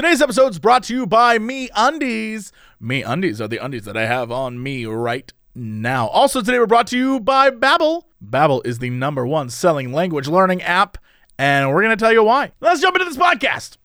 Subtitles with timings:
[0.00, 2.52] Today's episode is brought to you by MeUndies.
[2.80, 6.06] Me Undies are the undies that I have on me right now.
[6.06, 8.04] Also, today we're brought to you by Babbel.
[8.24, 10.96] Babbel is the number one selling language learning app,
[11.38, 12.52] and we're going to tell you why.
[12.62, 13.76] Let's jump into this podcast.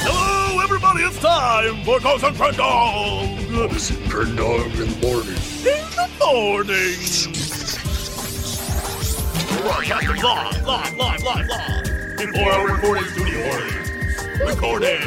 [0.00, 1.02] Hello, everybody!
[1.02, 5.36] It's time for Cox and Crendor Turn dog in the morning.
[5.60, 6.96] in the morning.
[9.60, 11.86] Broadcasting live, live, live, live, live.
[12.18, 13.85] In four-hour recording studio audience.
[14.16, 15.00] Recording.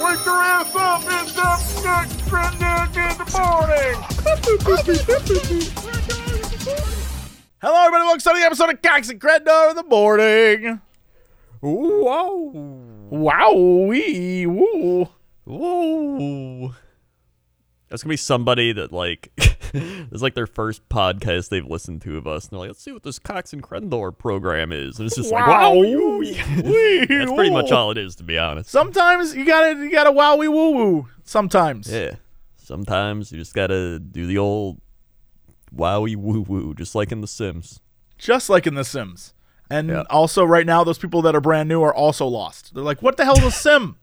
[0.00, 1.02] Wake your ass up!
[1.06, 3.96] It's the Cox and Crendor in the morning.
[7.60, 8.04] Hello, everybody.
[8.04, 10.80] Welcome to the episode of Cox and Crendor in the morning.
[11.60, 12.52] Whoa.
[13.10, 15.08] Wow, wee, woo.
[15.44, 16.74] Whoa.
[17.88, 19.30] That's gonna be somebody that like
[19.72, 22.92] it's like their first podcast they've listened to of us, and they're like, "Let's see
[22.92, 26.34] what this Cox and Crendor program is." And it's just like, Wow, wow, wee,
[27.08, 28.68] that's pretty much all it is, to be honest.
[28.70, 31.08] Sometimes you gotta you gotta wowie woo woo.
[31.24, 31.90] Sometimes.
[31.90, 32.16] Yeah.
[32.56, 34.80] Sometimes you just gotta do the old
[35.74, 37.80] wowie woo woo, just like in The Sims.
[38.18, 39.32] Just like in The Sims.
[39.70, 40.02] And Yeah.
[40.10, 42.74] also right now those people that are brand new are also lost.
[42.74, 43.96] They're like, what the hell is a sim?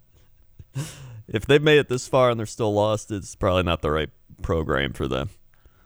[1.28, 4.10] If they've made it this far and they're still lost, it's probably not the right
[4.42, 5.30] program for them.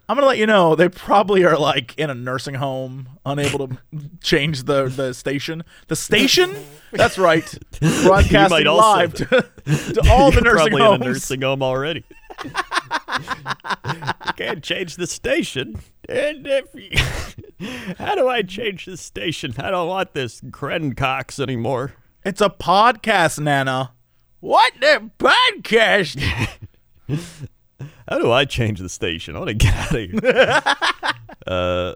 [0.07, 3.77] I'm gonna let you know they probably are like in a nursing home, unable to
[4.23, 5.63] change the, the station.
[5.87, 6.55] The station?
[6.91, 7.45] That's right.
[8.03, 10.95] Broadcasting live to, to all the nursing probably homes.
[10.95, 12.03] in a nursing home already.
[12.43, 15.79] you can't change the station.
[16.07, 19.53] And if you- how do I change the station?
[19.59, 21.93] I don't want this Kren Cox anymore.
[22.25, 23.91] It's a podcast, Nana.
[24.39, 26.19] What the podcast?
[28.09, 29.35] How do I change the station?
[29.35, 30.61] I want to get out of here.
[31.47, 31.95] uh,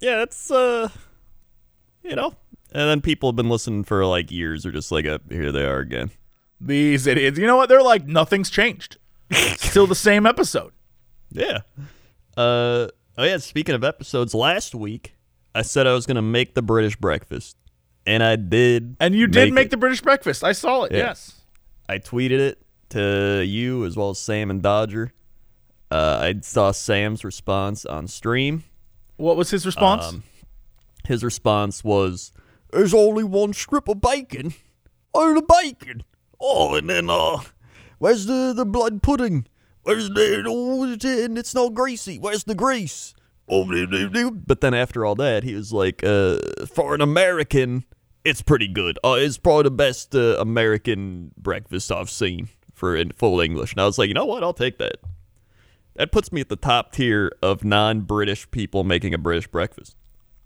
[0.00, 0.88] yeah, that's uh,
[2.02, 2.34] you know.
[2.72, 4.66] And then people have been listening for like years.
[4.66, 6.10] or just like, uh, here they are again.
[6.60, 7.38] These idiots.
[7.38, 7.68] You know what?
[7.68, 8.98] They're like, nothing's changed.
[9.56, 10.72] Still the same episode.
[11.30, 11.60] Yeah.
[12.36, 15.14] Uh oh yeah, speaking of episodes, last week
[15.54, 17.56] I said I was gonna make the British breakfast.
[18.06, 18.96] And I did.
[19.00, 20.44] And you did make the British breakfast.
[20.44, 20.92] I saw it.
[20.92, 20.98] Yeah.
[20.98, 21.40] Yes.
[21.88, 25.12] I tweeted it to you as well as Sam and Dodger.
[25.90, 28.64] Uh, I saw Sam's response on stream.
[29.16, 30.06] What was his response?
[30.06, 30.22] Um,
[31.06, 32.32] his response was,
[32.72, 34.54] "There's only one strip of bacon.
[35.14, 36.02] Oh, the bacon.
[36.40, 37.38] Oh, and then uh,
[37.98, 39.46] where's the the blood pudding?
[39.82, 42.18] Where's the oh, it's- and it's not greasy.
[42.18, 43.14] Where's the grease?
[43.48, 46.38] Oh, do, do, do." but then after all that, he was like, uh,
[46.74, 47.84] for an American,
[48.24, 48.98] it's pretty good.
[49.04, 53.72] Uh, it's probably the best uh, American breakfast I've seen for in full English.
[53.72, 54.42] And I was like, you know what?
[54.42, 54.96] I'll take that.
[55.96, 59.96] That puts me at the top tier of non-British people making a British breakfast.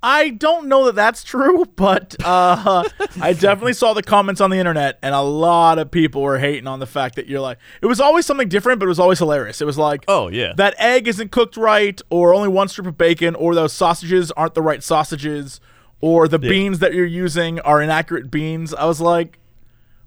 [0.01, 2.85] I don't know that that's true, but uh,
[3.21, 6.69] I definitely saw the comments on the internet, and a lot of people were hating
[6.69, 9.19] on the fact that you're like, it was always something different, but it was always
[9.19, 9.61] hilarious.
[9.61, 10.53] It was like, Oh yeah.
[10.57, 14.55] that egg isn't cooked right, or only one strip of bacon, or those sausages aren't
[14.55, 15.61] the right sausages,
[16.01, 18.73] or the beans that you're using are inaccurate beans.
[18.75, 19.39] I was like,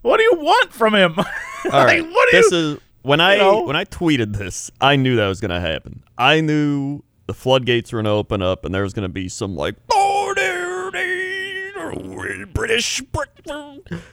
[0.01, 1.15] what do you want from him?
[1.17, 1.25] All
[1.71, 2.09] like, right.
[2.09, 2.57] what do this you?
[2.57, 3.63] is when I know?
[3.63, 6.03] when I tweeted this, I knew that was gonna happen.
[6.17, 9.75] I knew the floodgates were gonna open up, and there was gonna be some like
[9.91, 13.01] "Oh, there, there, British.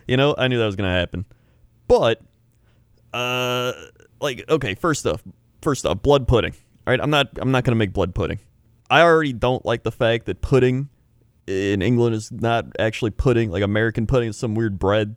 [0.06, 1.25] You know, I knew that was gonna happen.
[1.87, 2.21] But,
[3.12, 3.72] uh,
[4.21, 5.22] like, okay, first off,
[5.62, 6.53] first off, blood pudding.
[6.87, 8.38] All right, I'm not I'm not gonna make blood pudding.
[8.91, 10.88] I already don't like the fact that pudding
[11.49, 15.17] in England is not actually pudding, like American pudding some weird bread.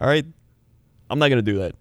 [0.00, 0.24] All right,
[1.10, 1.74] I'm not gonna do that.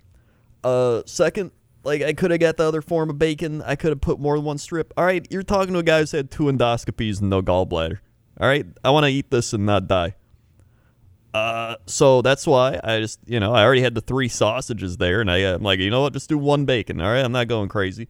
[0.64, 1.52] Uh, second,
[1.84, 3.62] like I could have got the other form of bacon.
[3.62, 4.94] I could have put more than one strip.
[4.98, 8.00] All right, you're talking to a guy who's had two endoscopies and no gallbladder.
[8.40, 10.16] All right, I want to eat this and not die.
[11.34, 15.20] Uh, so that's why I just, you know, I already had the three sausages there,
[15.20, 17.02] and I, I'm like, you know what, just do one bacon.
[17.02, 18.08] All right, I'm not going crazy.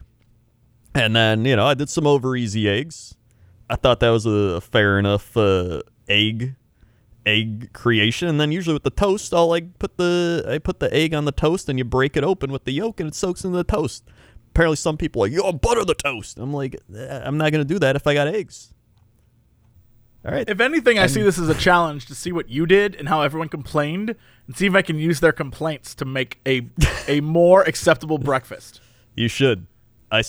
[0.94, 3.16] And then, you know, I did some over easy eggs.
[3.74, 6.56] I thought that was a fair enough uh, egg
[7.26, 10.94] egg creation and then usually with the toast I'll like put the I put the
[10.94, 13.44] egg on the toast and you break it open with the yolk and it soaks
[13.44, 14.04] into the toast.
[14.52, 16.38] Apparently some people are like, yo, butter the toast.
[16.38, 18.74] I'm like, "Eh, I'm not gonna do that if I got eggs.
[20.24, 20.48] All right.
[20.48, 23.24] If anything, I see this as a challenge to see what you did and how
[23.24, 24.16] everyone complained,
[24.48, 26.70] and see if I can use their complaints to make a
[27.08, 28.80] a more acceptable breakfast.
[29.16, 29.66] You should.
[30.12, 30.22] I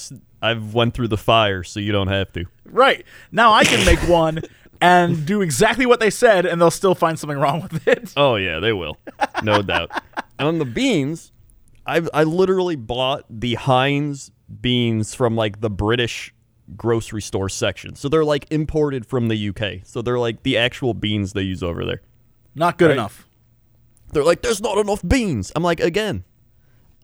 [0.44, 2.44] I've went through the fire so you don't have to.
[2.64, 4.42] Right now, I can make one
[4.80, 8.12] and do exactly what they said, and they'll still find something wrong with it.
[8.16, 8.98] Oh yeah, they will,
[9.42, 9.90] no doubt.
[10.38, 11.32] And on the beans,
[11.86, 14.30] I I literally bought the Heinz
[14.60, 16.34] beans from like the British
[16.76, 17.94] grocery store section.
[17.94, 19.84] So they're like imported from the UK.
[19.86, 22.00] So they're like the actual beans they use over there.
[22.54, 22.94] Not good Right.
[22.94, 23.28] enough.
[24.12, 25.50] They're like, there's not enough beans.
[25.56, 26.24] I'm like, again,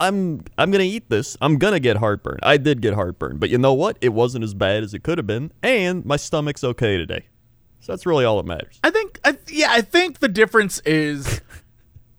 [0.00, 1.37] I'm I'm gonna eat this.
[1.41, 2.38] I'm gonna get heartburn.
[2.43, 3.99] I did get heartburn, but you know what?
[4.00, 7.26] It wasn't as bad as it could have been, and my stomach's okay today.
[7.81, 8.79] So that's really all that matters.
[8.85, 11.41] I think, I, yeah, I think the difference is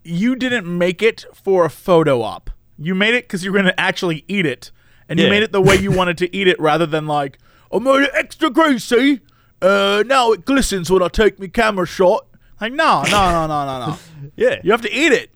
[0.04, 2.50] you didn't make it for a photo op.
[2.80, 4.72] You made it because you were going to actually eat it,
[5.08, 5.32] and you Yeah.
[5.32, 7.38] made it the way you wanted to eat it, rather than like,
[7.72, 9.22] I made it extra greasy.
[9.62, 12.26] Uh, now it glistens when I take my camera shot.
[12.60, 13.98] Like, no, no, no, no, no, no.
[14.36, 15.31] Yeah, You have to eat it.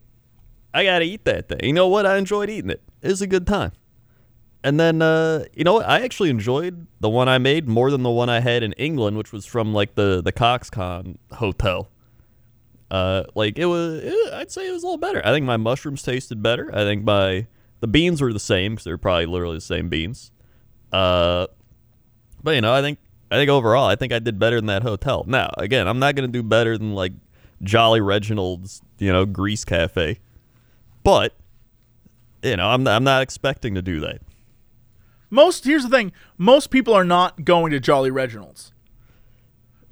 [0.75, 1.59] I gotta eat that thing.
[1.63, 2.05] You know what?
[2.05, 2.81] I enjoyed eating it.
[3.01, 3.71] It was a good time.
[4.63, 5.87] And then, uh, you know what?
[5.87, 9.15] I actually enjoyed the one I made more than the one I had in England,
[9.15, 11.89] which was from like the the Coxcon hotel.
[12.91, 15.21] Uh, like it was, it- I'd say it was a little better.
[15.25, 16.69] I think my mushrooms tasted better.
[16.73, 17.47] I think my
[17.79, 20.31] the beans were the same because they're probably literally the same beans.
[20.91, 21.47] Uh,
[22.43, 22.99] but you know, I think
[23.31, 25.23] I think overall, I think I did better than that hotel.
[25.27, 27.13] Now, again, I'm not gonna do better than like
[27.63, 30.19] Jolly Reginald's, you know, Grease Cafe,
[31.05, 31.35] but
[32.43, 34.21] you know, I'm not, I'm not expecting to do that.
[35.29, 38.73] Most here's the thing: most people are not going to Jolly Reginald's.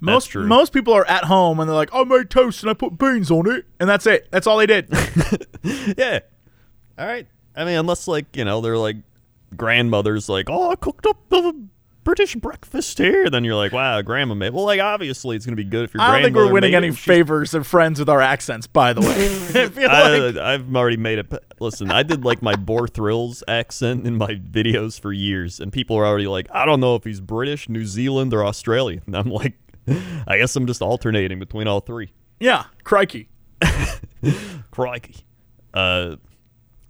[0.01, 0.45] Most true.
[0.45, 3.31] most people are at home and they're like, I made toast and I put beans
[3.31, 4.27] on it, and that's it.
[4.31, 4.89] That's all they did.
[5.98, 6.19] yeah.
[6.98, 7.25] All right.
[7.56, 8.98] I mean, unless like you know they're like
[9.56, 11.54] grandmothers, like oh, I cooked up a
[12.04, 13.30] British breakfast here.
[13.30, 14.54] Then you're like, wow, grandma made.
[14.54, 16.92] Well, like obviously it's gonna be good if your I don't think we're winning any
[16.92, 18.68] favors of friends with our accents.
[18.68, 19.08] By the way,
[19.64, 21.34] I feel like I, I've already made it.
[21.60, 25.96] Listen, I did like my Boar Thrills accent in my videos for years, and people
[25.98, 29.04] are already like, I don't know if he's British, New Zealand, or Australian.
[29.06, 29.54] And I'm like,
[30.28, 32.14] I guess I'm just alternating between all three.
[32.40, 33.30] yeah, crikey.
[34.72, 35.16] Crikey.
[35.74, 36.18] Uh,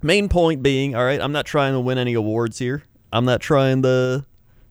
[0.02, 2.84] main point being, all right, I'm not trying to win any awards here.
[3.12, 4.26] I'm not trying to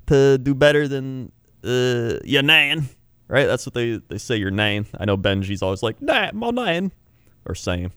[0.06, 1.32] to do better than
[1.64, 2.88] uh, your nan.
[3.28, 3.46] Right?
[3.46, 4.87] That's what they, they say, your nan.
[4.99, 6.93] I know Benji's always like, nah, my nan.
[7.46, 7.93] Or same.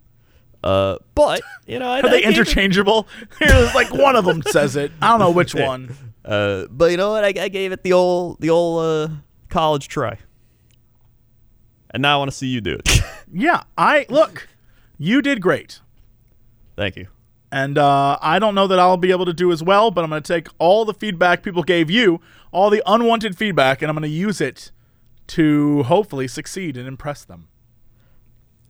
[0.63, 3.07] Uh, but, you know, Are I they it- interchangeable?
[3.41, 4.91] Like one of them says it.
[5.01, 5.95] I don't know which one.
[6.23, 7.23] Uh, but you know what?
[7.23, 9.13] I, I gave it the old the old uh,
[9.49, 10.17] college try.
[11.91, 12.89] And now I want to see you do it.
[13.31, 14.47] Yeah, I look.
[14.97, 15.81] You did great.
[16.75, 17.07] Thank you.
[17.55, 20.09] And uh, I don't know that I'll be able to do as well, but I'm
[20.09, 22.19] going to take all the feedback people gave you,
[22.51, 24.73] all the unwanted feedback, and I'm going to use it
[25.27, 27.47] to hopefully succeed and impress them.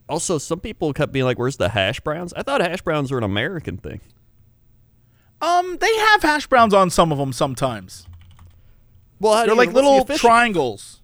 [0.07, 3.17] Also, some people kept being like, "Where's the hash browns?" I thought hash browns were
[3.17, 4.01] an American thing.
[5.41, 8.05] Um, they have hash browns on some of them sometimes.
[9.19, 11.01] Well, They're like little triangles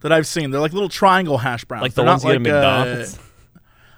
[0.00, 0.50] that I've seen.
[0.50, 1.82] They're like little triangle hash browns.
[1.82, 3.18] like the They're ones you get at like, uh, McDonald's.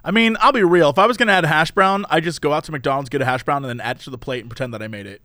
[0.07, 0.89] I mean, I'll be real.
[0.89, 3.11] If I was going to add a hash brown, I just go out to McDonald's,
[3.11, 4.89] get a hash brown, and then add it to the plate and pretend that I
[4.89, 5.23] made it.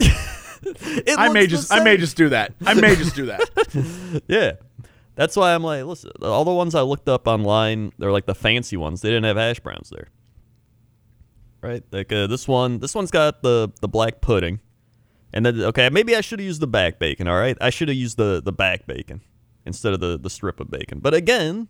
[0.62, 2.52] It I may just, I may just do that.
[2.66, 4.22] I may just do that.
[4.28, 4.52] yeah.
[5.14, 8.34] That's why I'm like, listen, all the ones I looked up online, they're like the
[8.34, 9.00] fancy ones.
[9.00, 10.08] They didn't have hash browns there.
[11.62, 11.82] Right?
[11.90, 14.60] Like uh, this one, this one's got the the black pudding.
[15.32, 17.56] And then okay, maybe I should have used the back bacon, all right?
[17.58, 19.22] I should have used the the back bacon
[19.64, 21.00] instead of the the strip of bacon.
[21.00, 21.68] But again,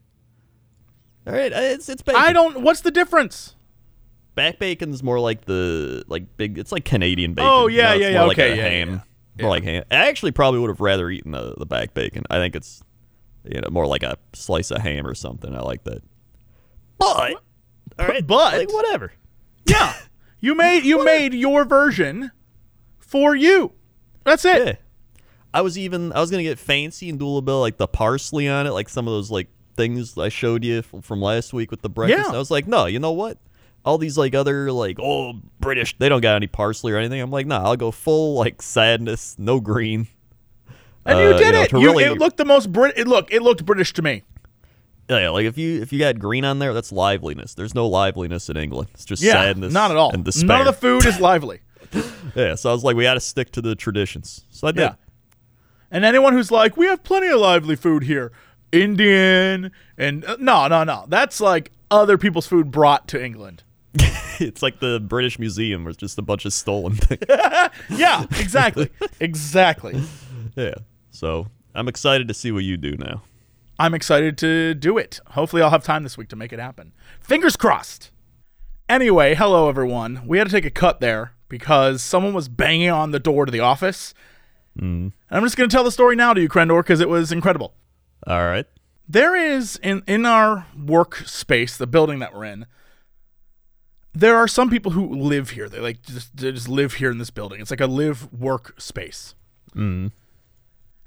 [1.31, 2.21] all right, uh, it's it's bacon.
[2.21, 2.62] I don't.
[2.62, 3.55] What's the difference?
[4.35, 6.59] Back bacon's more like the like big.
[6.59, 7.50] It's like Canadian bacon.
[7.53, 9.03] Oh, yeah, it's yeah, more yeah, Like okay, a yeah, ham.
[9.37, 9.85] yeah, More like ham.
[9.91, 12.25] I actually probably would have rather eaten the the back bacon.
[12.31, 12.82] I think it's
[13.44, 15.55] you know more like a slice of ham or something.
[15.55, 16.03] I like that.
[16.99, 17.35] But
[17.99, 19.12] all right, but- like, whatever.
[19.67, 19.94] Yeah,
[20.41, 22.32] you made you made your version
[22.99, 23.72] for you.
[24.25, 24.67] That's it.
[24.67, 24.75] Yeah.
[25.53, 27.77] I was even I was gonna get fancy and do a little bit of, like
[27.77, 29.49] the parsley on it, like some of those like
[29.81, 32.29] things I showed you f- from last week with the breakfast.
[32.31, 32.34] Yeah.
[32.34, 33.39] I was like, no, you know what?
[33.84, 37.20] All these like other like oh British, they don't got any parsley or anything.
[37.20, 40.08] I'm like, nah, I'll go full like sadness, no green.
[41.06, 41.72] And Uh, you did know, it.
[41.72, 42.93] You, really- it looked the most Brit.
[42.99, 43.32] It look.
[43.32, 44.22] It looked British to me.
[45.08, 47.55] Yeah, like if you if you got green on there, that's liveliness.
[47.55, 48.91] There's no liveliness in England.
[48.94, 49.72] It's just Yeah, sadness.
[49.72, 50.13] not at all.
[50.13, 50.46] And despair.
[50.46, 51.60] None of the food is lively.
[52.37, 54.44] yeah, so I was like, we got to stick to the traditions.
[54.51, 54.82] So I did.
[54.82, 54.94] Yeah.
[55.91, 58.31] And anyone who's like, we have plenty of lively food here,
[58.72, 61.05] Indian and uh, no, no, no.
[61.08, 63.62] That's like other people's food brought to England.
[63.94, 67.22] it's like the British Museum, where it's just a bunch of stolen things.
[67.91, 70.00] Yeah, exactly, exactly.
[70.56, 70.74] yeah.
[71.10, 73.22] So I'm excited to see what you do now.
[73.79, 75.20] I'm excited to do it.
[75.29, 76.93] Hopefully, I'll have time this week to make it happen.
[77.20, 78.10] Fingers crossed.
[78.89, 80.22] Anyway, hello everyone.
[80.27, 83.53] We had to take a cut there because someone was banging on the door to
[83.53, 84.15] the office.
[84.77, 87.32] And I'm just going to tell the story now to you, Crendor, because it was
[87.32, 87.74] incredible.
[88.27, 88.67] All right.
[89.08, 92.67] There is in in our workspace, the building that we're in.
[94.12, 95.69] There are some people who live here.
[95.69, 97.60] They like just they just live here in this building.
[97.60, 99.34] It's like a live work space.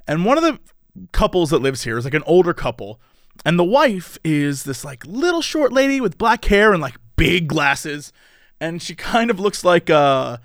[0.07, 0.59] And one of the
[1.11, 2.99] couples that lives here is like an older couple,
[3.45, 7.47] and the wife is this like little short lady with black hair and like big
[7.47, 8.11] glasses,
[8.59, 10.37] and she kind of looks like uh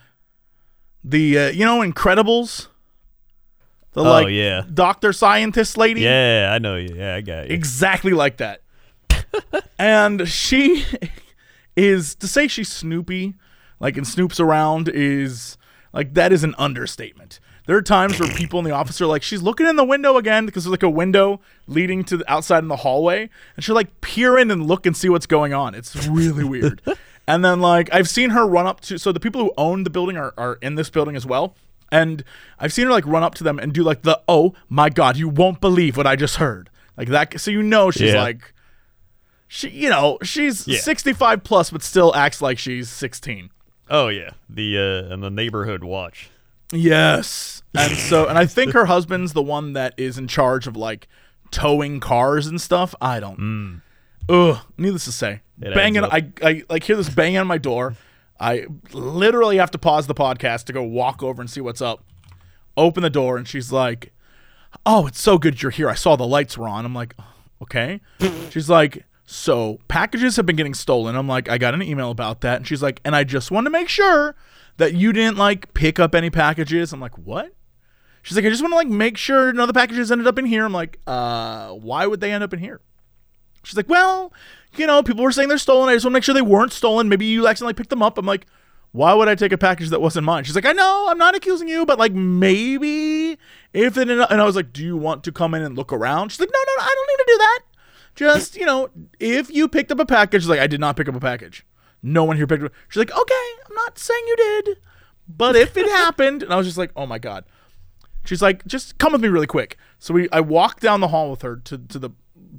[1.04, 2.68] the uh, you know Incredibles,
[3.98, 4.62] the Oh, like yeah.
[4.72, 6.94] doctor scientist lady, Yeah, I know you.
[6.94, 7.54] Yeah, I got you.
[7.54, 8.62] exactly like that.
[9.78, 10.84] and she
[11.76, 13.34] is to say she's Snoopy,
[13.80, 15.56] like and snoops around is
[15.92, 17.40] like that is an understatement.
[17.66, 20.16] There are times where people in the office are like, she's looking in the window
[20.16, 23.74] again because there's like a window leading to the outside in the hallway, and she'll
[23.74, 25.74] like peer in and look and see what's going on.
[25.74, 26.80] It's really weird.
[27.30, 29.90] And then like I've seen her run up to so the people who own the
[29.90, 31.54] building are, are in this building as well.
[31.90, 32.23] And
[32.59, 35.16] I've seen her like run up to them and do like the oh my god,
[35.16, 36.71] you won't believe what I just heard.
[36.97, 38.23] Like that so you know she's Yeah.
[38.23, 38.52] like
[39.47, 40.78] she you know, she's Yeah.
[40.80, 43.50] 65 plus but still acts like she's 16.
[43.90, 44.76] Oh yeah, the
[45.09, 46.28] uh, and the neighborhood watch.
[46.73, 47.62] Yes.
[47.75, 51.09] And so and I think her husband's the one that is in charge of like
[51.50, 52.95] towing cars and stuff.
[53.00, 53.83] I don't.
[54.28, 55.40] Ugh, needless to say.
[55.62, 57.97] It banging I, I like hear this banging on my door.
[58.40, 62.04] I literally have to pause the podcast to go walk over and see what's up.
[62.76, 64.12] Open the door and she's like,
[64.87, 65.88] "Oh, it's so good you're here.
[65.90, 67.14] I saw the lights were on." I'm like,
[67.61, 68.00] "Okay."
[68.50, 72.40] she's like, "So, packages have been getting stolen." I'm like, "I got an email about
[72.42, 74.37] that." And she's like, "And I just want to make sure
[74.76, 77.52] that you didn't like pick up any packages." I'm like, "What?"
[78.23, 80.38] She's like, "I just want to like make sure none of the packages ended up
[80.38, 82.80] in here." I'm like, "Uh, why would they end up in here?"
[83.68, 84.32] She's like, well,
[84.78, 85.90] you know, people were saying they're stolen.
[85.90, 87.06] I just want to make sure they weren't stolen.
[87.10, 88.16] Maybe you accidentally picked them up.
[88.16, 88.46] I'm like,
[88.92, 90.44] why would I take a package that wasn't mine?
[90.44, 93.37] She's like, I know, I'm not accusing you, but like maybe
[93.75, 96.30] if it and I was like, do you want to come in and look around?
[96.30, 97.58] She's like, no, no, no, I don't need to do that.
[98.14, 98.88] Just, you know,
[99.20, 101.66] if you picked up a package, like, I did not pick up a package.
[102.02, 102.72] No one here picked up.
[102.88, 104.78] She's like, okay, I'm not saying you did,
[105.28, 107.44] but if it happened, and I was just like, oh my God.
[108.25, 109.76] She's like, just come with me really quick.
[109.98, 112.10] So we I walked down the hall with her to, to the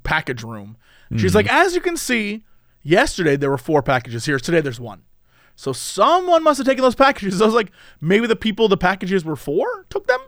[0.03, 0.77] package room.
[1.17, 1.65] She's like, mm-hmm.
[1.65, 2.43] as you can see,
[2.83, 4.39] yesterday there were four packages here.
[4.39, 5.03] Today there's one.
[5.55, 7.41] So someone must have taken those packages.
[7.41, 10.19] I was like, maybe the people the packages were for took them.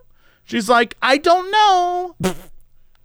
[0.44, 2.16] She's like, I don't know.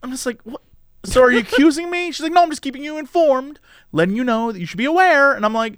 [0.04, 0.62] I'm just like, what?
[1.06, 2.12] So are you accusing me?
[2.12, 3.60] She's like, no, I'm just keeping you informed,
[3.92, 5.34] letting you know that you should be aware.
[5.34, 5.78] And I'm like,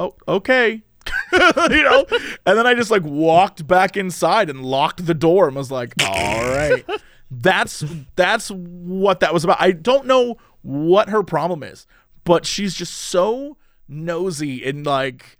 [0.00, 0.82] oh, okay.
[1.32, 2.06] you know?
[2.44, 5.94] And then I just like walked back inside and locked the door and was like,
[6.04, 6.84] all right.
[7.30, 7.84] That's
[8.14, 9.60] that's what that was about.
[9.60, 10.36] I don't know
[10.66, 11.86] what her problem is,
[12.24, 13.56] but she's just so
[13.88, 15.38] nosy and like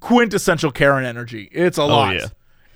[0.00, 1.48] quintessential Karen energy.
[1.52, 2.14] It's a lot.
[2.14, 2.26] yeah.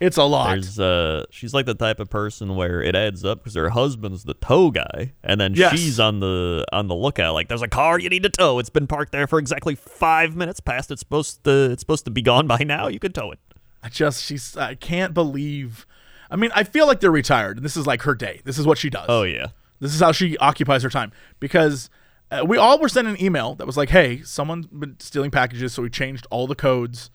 [0.01, 0.53] It's a lot.
[0.53, 4.25] There's uh, she's like the type of person where it adds up because her husband's
[4.25, 5.73] the tow guy, and then Yes.
[5.79, 7.35] she's on the on the lookout.
[7.35, 8.59] Like, there's a car you need to tow.
[8.61, 10.91] It's been parked there for exactly five minutes past.
[10.91, 12.89] It's supposed to it's supposed to be gone by now.
[12.89, 13.41] You can tow it.
[13.83, 15.87] I just she's I can't believe.
[16.31, 17.59] I mean, I feel like they're retired.
[17.59, 18.41] and This is like her day.
[18.45, 19.05] This is what she does.
[19.11, 19.49] Oh yeah,
[19.81, 21.91] This is how she occupies her time because
[22.31, 25.73] uh, we all were sent an email that was like, "Hey, someone's been stealing packages,
[25.73, 27.11] so we changed all the codes.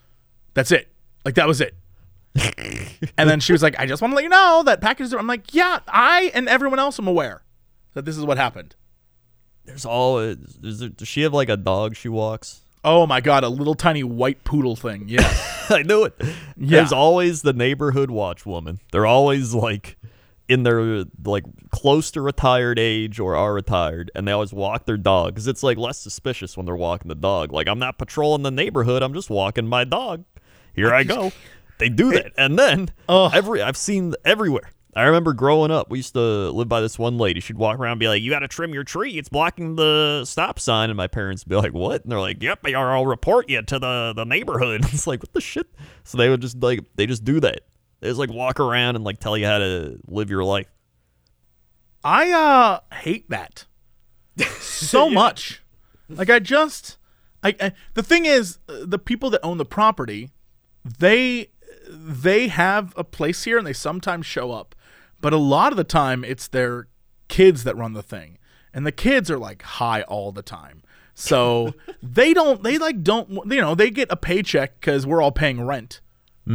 [0.53, 0.89] That's it.
[1.23, 1.75] Like that was it."
[3.17, 5.19] and then she was like, "I just want to let you know that packages." Are,
[5.19, 7.43] I'm like, "Yeah, I and everyone else am aware
[7.93, 8.75] that this is what happened."
[9.65, 10.19] there's all.
[10.19, 12.61] Is there, does she have like a dog she walks?
[12.83, 15.05] Oh my god, a little tiny white poodle thing.
[15.07, 15.27] Yeah.
[15.69, 16.13] I knew it.
[16.19, 16.77] Yeah.
[16.77, 18.79] There's always the neighborhood watch woman.
[18.91, 19.97] They're always like
[20.47, 24.97] in their like close to retired age or are retired, and they always walk their
[24.97, 27.51] dog because it's like less suspicious when they're walking the dog.
[27.51, 29.01] Like I'm not patrolling the neighborhood.
[29.03, 30.23] I'm just walking my dog.
[30.73, 31.31] Here I go.
[31.77, 33.31] They do that, and then Ugh.
[33.33, 34.69] every I've seen everywhere.
[34.97, 37.41] I remember growing up, we used to live by this one lady.
[37.41, 39.17] She'd walk around and be like, You got to trim your tree.
[39.17, 40.89] It's blocking the stop sign.
[40.89, 42.03] And my parents would be like, What?
[42.03, 44.85] And they're like, Yep, or I'll report you to the, the neighborhood.
[44.93, 45.67] It's like, What the shit?
[46.05, 47.61] So they would just like, they just do that.
[47.99, 50.67] They just like walk around and like tell you how to live your life.
[52.03, 53.65] I uh hate that
[54.59, 55.63] so much.
[56.07, 56.97] Like I just
[57.43, 60.31] I, I the thing is uh, the people that own the property
[60.99, 61.49] they
[61.89, 64.75] they have a place here and they sometimes show up.
[65.21, 66.87] But a lot of the time it's their
[67.27, 68.37] kids that run the thing.
[68.73, 70.83] And the kids are like high all the time.
[71.15, 71.73] So
[72.03, 75.65] they don't they like don't you know, they get a paycheck cuz we're all paying
[75.65, 76.01] rent,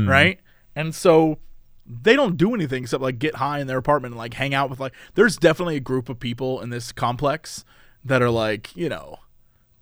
[0.09, 0.39] right?
[0.77, 1.39] And so
[1.87, 4.71] they don't do anything except like get high in their apartment and like hang out
[4.71, 7.65] with like there's definitely a group of people in this complex
[8.05, 9.17] that are like you know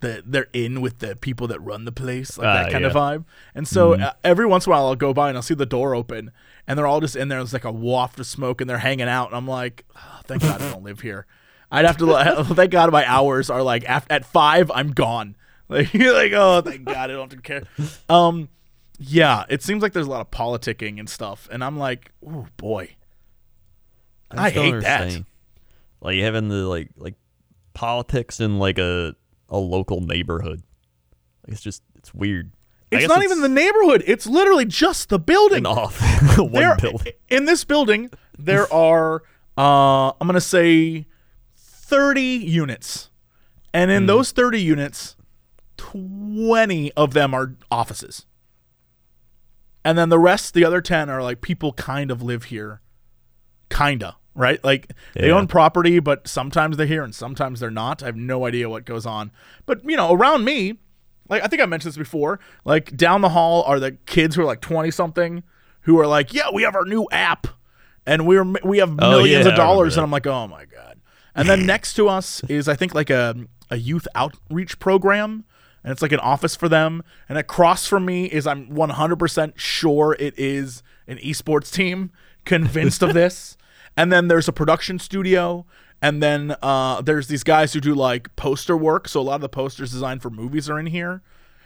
[0.01, 2.93] that they're in with the people that run the place like that Ah, kind of
[2.93, 3.25] vibe.
[3.55, 5.67] And so uh, every once in a while i'll go by and i'll see the
[5.67, 6.31] door open
[6.67, 7.39] and they're all just in there.
[7.41, 9.29] There's like a waft of smoke and they're hanging out.
[9.29, 11.27] And i'm like oh, thank god i don't live here.
[11.71, 15.37] I'd have to thank god my hours are like af- at five i'm gone.
[15.71, 17.65] Like you're like oh thank god i don't have to care.
[18.09, 18.49] Um
[18.99, 22.47] yeah, it seems like there's a lot of politicking and stuff, and I'm like, oh
[22.57, 22.97] boy,
[24.31, 25.25] I, don't hate that.
[26.01, 27.15] Like having the like like
[27.75, 29.15] politics in like a
[29.49, 30.63] a local neighborhood.
[31.47, 32.53] Like, it's just it's weird.
[32.91, 34.03] It's not even the neighborhood.
[34.07, 35.67] It's literally just the building.
[35.67, 36.01] off
[36.39, 37.13] one There- building.
[37.29, 39.23] In this building, there are
[39.57, 41.07] uh, I'm gonna say
[41.57, 43.11] 30 units,
[43.73, 45.17] and in those 30 units,
[45.77, 48.27] 20 of them are offices,
[49.89, 52.83] and then the rest, the other 10, are like people kind of live here,
[53.71, 54.63] kinda right.
[54.63, 58.03] Like they own property, but sometimes they're here and sometimes they're not.
[58.03, 59.33] I have no idea what goes on,
[59.67, 60.79] but you know, around me.
[61.29, 62.39] Like I think I mentioned this before.
[62.65, 65.43] Like down the hall are the kids who are like twenty something,
[65.83, 67.47] who are like, "Yeah, we have our new app,
[68.07, 71.01] and we're we have Oh, millions yeah, of dollars." And I'm like, "Oh my god!"
[71.35, 73.35] And then next to us is I think like a
[73.71, 75.45] a youth outreach program,
[75.83, 77.03] and it's like an office for them.
[77.29, 82.11] And across from me is I'm 100% sure it is an esports team,
[82.45, 83.57] convinced of this.
[83.97, 85.67] And then there's a production studio,
[86.01, 89.09] and then uh, there's these guys who do like poster work.
[89.09, 91.23] So a lot of the posters designed for movies are in here,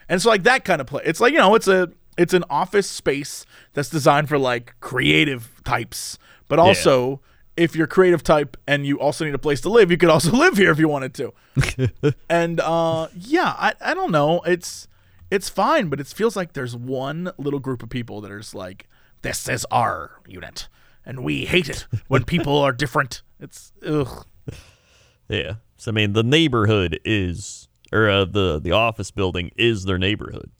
[0.09, 1.03] and so like that kind of play.
[1.05, 5.61] It's like you know, it's a it's an office space that's designed for like creative
[5.65, 7.21] types, but also
[7.57, 10.31] if you're creative type and you also need a place to live, you could also
[10.37, 11.33] live here if you wanted to.
[12.29, 14.41] and uh, yeah, I I don't know.
[14.43, 14.89] It's
[15.31, 18.55] it's fine, but it feels like there's one little group of people that are just
[18.55, 18.89] like,
[19.23, 20.69] this is our unit,
[21.05, 23.23] and we hate it when people are different.
[23.41, 24.27] It's ugh.
[25.29, 25.55] Yeah.
[25.77, 30.51] So I mean, the neighborhood is, or uh, the the office building is their neighborhood.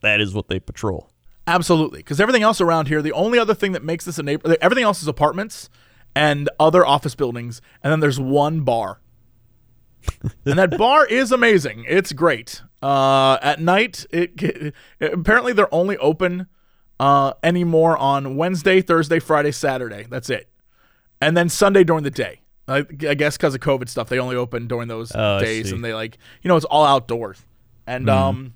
[0.00, 1.10] That is what they patrol.
[1.46, 4.54] Absolutely, because everything else around here, the only other thing that makes this a neighbor,
[4.60, 5.70] everything else is apartments
[6.18, 9.00] and other office buildings, and then there's one bar,
[10.44, 11.84] and that bar is amazing.
[11.88, 12.60] It's great.
[12.82, 16.48] Uh, at night, it, it apparently they're only open
[16.98, 20.06] uh, anymore on Wednesday, Thursday, Friday, Saturday.
[20.10, 20.48] That's it,
[21.20, 22.40] and then Sunday during the day.
[22.66, 25.84] I, I guess because of COVID stuff, they only open during those Oh, days, and
[25.84, 27.40] they like you know it's all outdoors.
[27.86, 28.54] And um,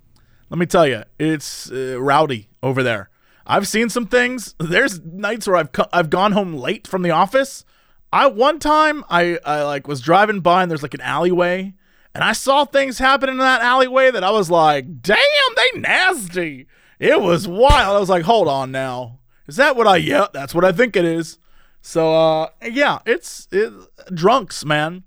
[0.50, 3.08] let me tell you, it's uh, rowdy over there.
[3.46, 4.54] I've seen some things.
[4.58, 7.64] There's nights where I've co- I've gone home late from the office.
[8.12, 11.74] I one time I I like was driving by and there's like an alleyway,
[12.14, 15.16] and I saw things happen in that alleyway that I was like, damn,
[15.56, 16.66] they nasty.
[16.98, 17.96] It was wild.
[17.96, 19.96] I was like, hold on now, is that what I?
[19.96, 21.38] Yeah, that's what I think it is.
[21.80, 23.72] So uh, yeah, it's it,
[24.14, 25.04] drunks, man.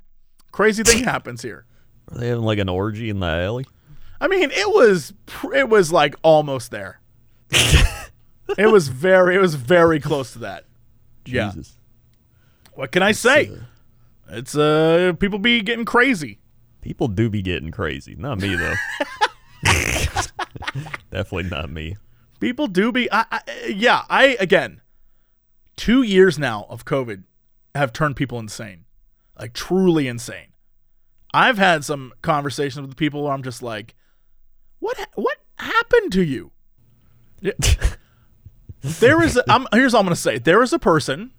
[0.51, 1.65] Crazy thing happens here.
[2.11, 3.65] Are they having like an orgy in the alley?
[4.19, 5.13] I mean, it was
[5.53, 6.99] it was like almost there.
[8.57, 10.65] it was very it was very close to that.
[11.25, 11.51] Yeah.
[11.51, 11.77] Jesus.
[12.73, 13.51] What can I say?
[14.29, 16.39] It's uh people be getting crazy.
[16.81, 18.15] People do be getting crazy.
[18.15, 18.73] Not me though.
[21.11, 21.97] Definitely not me.
[22.39, 24.81] People do be I, I yeah, I again
[25.77, 27.23] 2 years now of COVID
[27.73, 28.85] have turned people insane.
[29.37, 30.53] Like truly insane.
[31.33, 33.95] I've had some conversations with people where I'm just like
[34.79, 36.51] what what happened to you?
[38.85, 40.37] There is a, I'm, here's all I'm going to say.
[40.37, 41.31] There is a person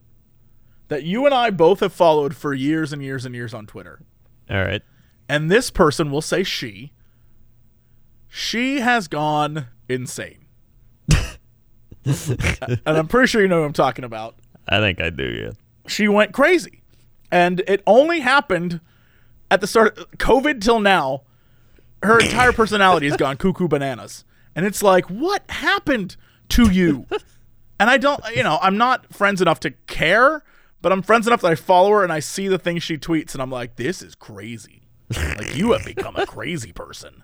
[0.89, 4.01] that you and I both have followed for years and years and years on Twitter.
[4.51, 4.83] All right.
[5.29, 6.93] And this person will say she.
[8.29, 10.47] She has gone insane.
[12.05, 14.37] and I'm pretty sure you know who I'm talking about.
[14.69, 15.51] I think I do, yeah.
[15.87, 16.83] She went crazy.
[17.31, 18.81] And it only happened
[19.51, 21.23] at the start of COVID till now.
[22.03, 24.25] Her entire personality has gone cuckoo bananas.
[24.55, 26.17] And it's like, what happened
[26.51, 27.07] to you?
[27.79, 30.43] And I don't, you know, I'm not friends enough to care,
[30.83, 33.35] but I'm friends enough that I follow her and I see the things she tweets
[33.35, 34.83] and I'm like, this is crazy.
[35.15, 37.23] Like, you have become a crazy person.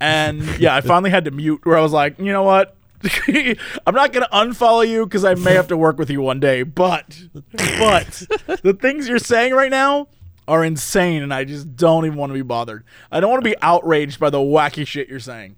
[0.00, 2.76] And yeah, I finally had to mute where I was like, you know what?
[3.28, 6.40] I'm not going to unfollow you because I may have to work with you one
[6.40, 7.18] day, but,
[7.52, 8.22] but
[8.62, 10.08] the things you're saying right now
[10.48, 12.84] are insane and I just don't even want to be bothered.
[13.10, 15.56] I don't want to be outraged by the wacky shit you're saying.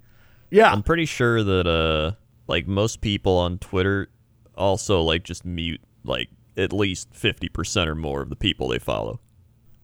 [0.51, 0.71] Yeah.
[0.71, 2.13] I'm pretty sure that uh
[2.49, 4.09] like most people on Twitter
[4.57, 9.21] also like just mute like at least 50% or more of the people they follow.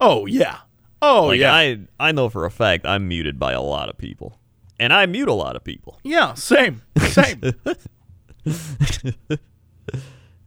[0.01, 0.59] Oh, yeah.
[1.03, 1.53] Oh, Like yeah.
[1.55, 4.39] I I know for a fact I'm muted by a lot of people.
[4.81, 5.99] And I mute a lot of people.
[6.05, 6.83] yeah, same.
[6.99, 7.41] Same.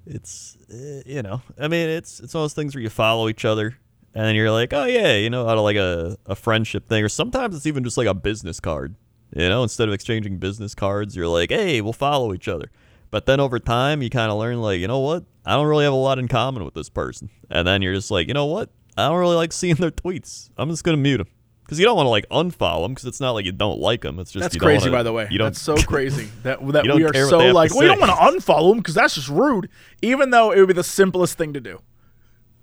[0.07, 3.27] It's uh, you know, I mean it's it's one of those things where you follow
[3.27, 3.75] each other
[4.13, 7.03] and then you're like, "Oh yeah, you know, out of like a a friendship thing
[7.03, 8.95] or sometimes it's even just like a business card.
[9.35, 12.69] You know, instead of exchanging business cards, you're like, "Hey, we'll follow each other."
[13.15, 15.23] But then over time, you kind of learn like, you know what?
[15.45, 17.29] I don't really have a lot in common with this person.
[17.49, 18.71] And then you're just like, you know what?
[18.97, 20.49] I don't really like seeing their tweets.
[20.57, 21.27] I'm just gonna mute them
[21.63, 24.01] because you don't want to like unfollow them because it's not like you don't like
[24.01, 24.19] them.
[24.19, 25.29] It's just That's you don't crazy, wanna- by the way.
[25.31, 27.73] You don't That's so crazy that that we are so to like.
[27.73, 29.69] We don't want to unfollow them because that's just rude.
[30.01, 31.79] Even though it would be the simplest thing to do.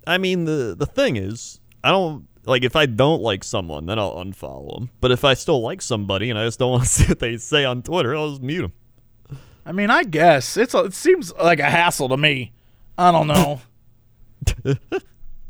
[0.05, 2.27] I mean, the the thing is, I don't.
[2.45, 4.91] like if I don't like someone, then I'll unfollow them.
[5.01, 7.37] But if I still like somebody and I just don't want to see what they
[7.37, 8.73] say on Twitter, I'll just mute them.
[9.65, 12.53] I mean, I guess it's a, it seems like a hassle to me.
[12.97, 13.61] I don't know.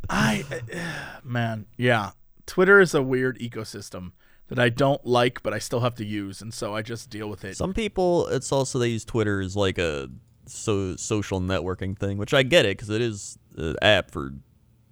[0.09, 2.11] I uh, man, yeah.
[2.45, 4.11] Twitter is a weird ecosystem
[4.49, 7.29] that I don't like, but I still have to use, and so I just deal
[7.29, 7.57] with it.
[7.57, 10.09] Some people, it's also they use Twitter as like a
[10.45, 14.33] so social networking thing, which I get it because it is an app for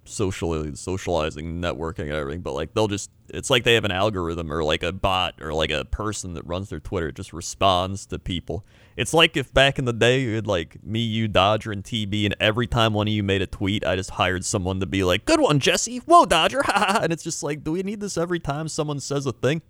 [0.04, 2.40] socially socializing, networking, and everything.
[2.40, 5.52] But like they'll just, it's like they have an algorithm or like a bot or
[5.52, 7.08] like a person that runs their Twitter.
[7.08, 8.64] It just responds to people.
[8.96, 12.26] It's like if back in the day you had like me, you, Dodger, and TB,
[12.26, 15.02] and every time one of you made a tweet, I just hired someone to be
[15.02, 16.62] like, "Good one, Jesse." Whoa, Dodger!
[16.72, 19.62] Ha and it's just like, do we need this every time someone says a thing?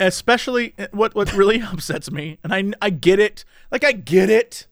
[0.00, 4.28] Especially eh, what what really upsets me, and I I get it, like I get
[4.28, 4.66] it,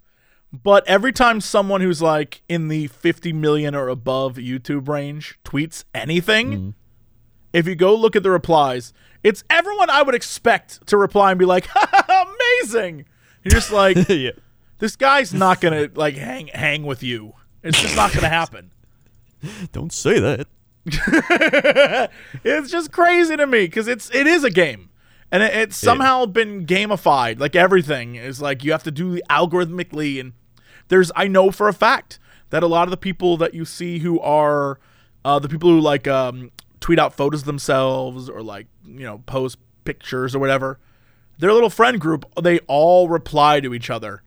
[0.52, 5.84] but every time someone who's like in the 50 million or above YouTube range tweets
[5.94, 6.70] anything, mm-hmm.
[7.52, 11.38] if you go look at the replies, it's everyone I would expect to reply and
[11.38, 11.68] be like,
[12.08, 13.06] "Amazing!"
[13.44, 14.32] You're just like, yeah.
[14.78, 17.34] this guy's not gonna like hang hang with you.
[17.62, 18.72] It's just not gonna happen.
[19.72, 20.46] Don't say that.
[22.42, 24.90] it's just crazy to me because it's it is a game,
[25.30, 27.38] and it, it's somehow been gamified.
[27.38, 30.32] Like everything is like you have to do algorithmically, and
[30.90, 32.18] there's I know for a fact
[32.50, 34.78] that a lot of the people that you see who are
[35.24, 36.50] uh, the people who like um,
[36.80, 40.78] tweet out photos of themselves or like you know post pictures or whatever,
[41.38, 44.22] their little friend group they all reply to each other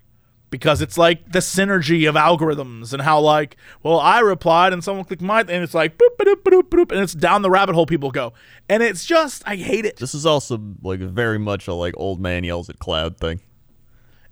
[0.49, 5.03] because it's like the synergy of algorithms and how like well I replied and someone
[5.03, 7.87] clicked my and it's like boop boop boop boop and it's down the rabbit hole
[7.87, 8.33] people go
[8.69, 9.97] and it's just I hate it.
[9.97, 13.41] This is also like very much a like old man yells at cloud thing.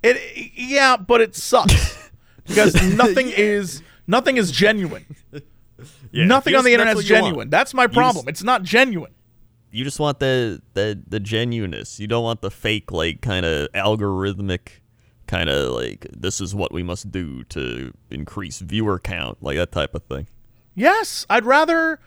[0.03, 2.10] It yeah, but it sucks
[2.51, 5.05] because nothing is nothing is genuine.
[6.13, 7.23] nothing on the internet is you want.
[7.25, 7.49] genuine.
[7.49, 8.27] That's my just- problem.
[8.27, 9.13] it's not genuine.
[9.73, 11.99] You just want the the the genuineness.
[11.99, 14.67] You don't want the fake like kind of algorithmic
[15.27, 19.71] kind of like this is what we must do to increase viewer count, like that
[19.71, 20.27] type of thing.
[20.75, 21.99] Yes, I'd rather,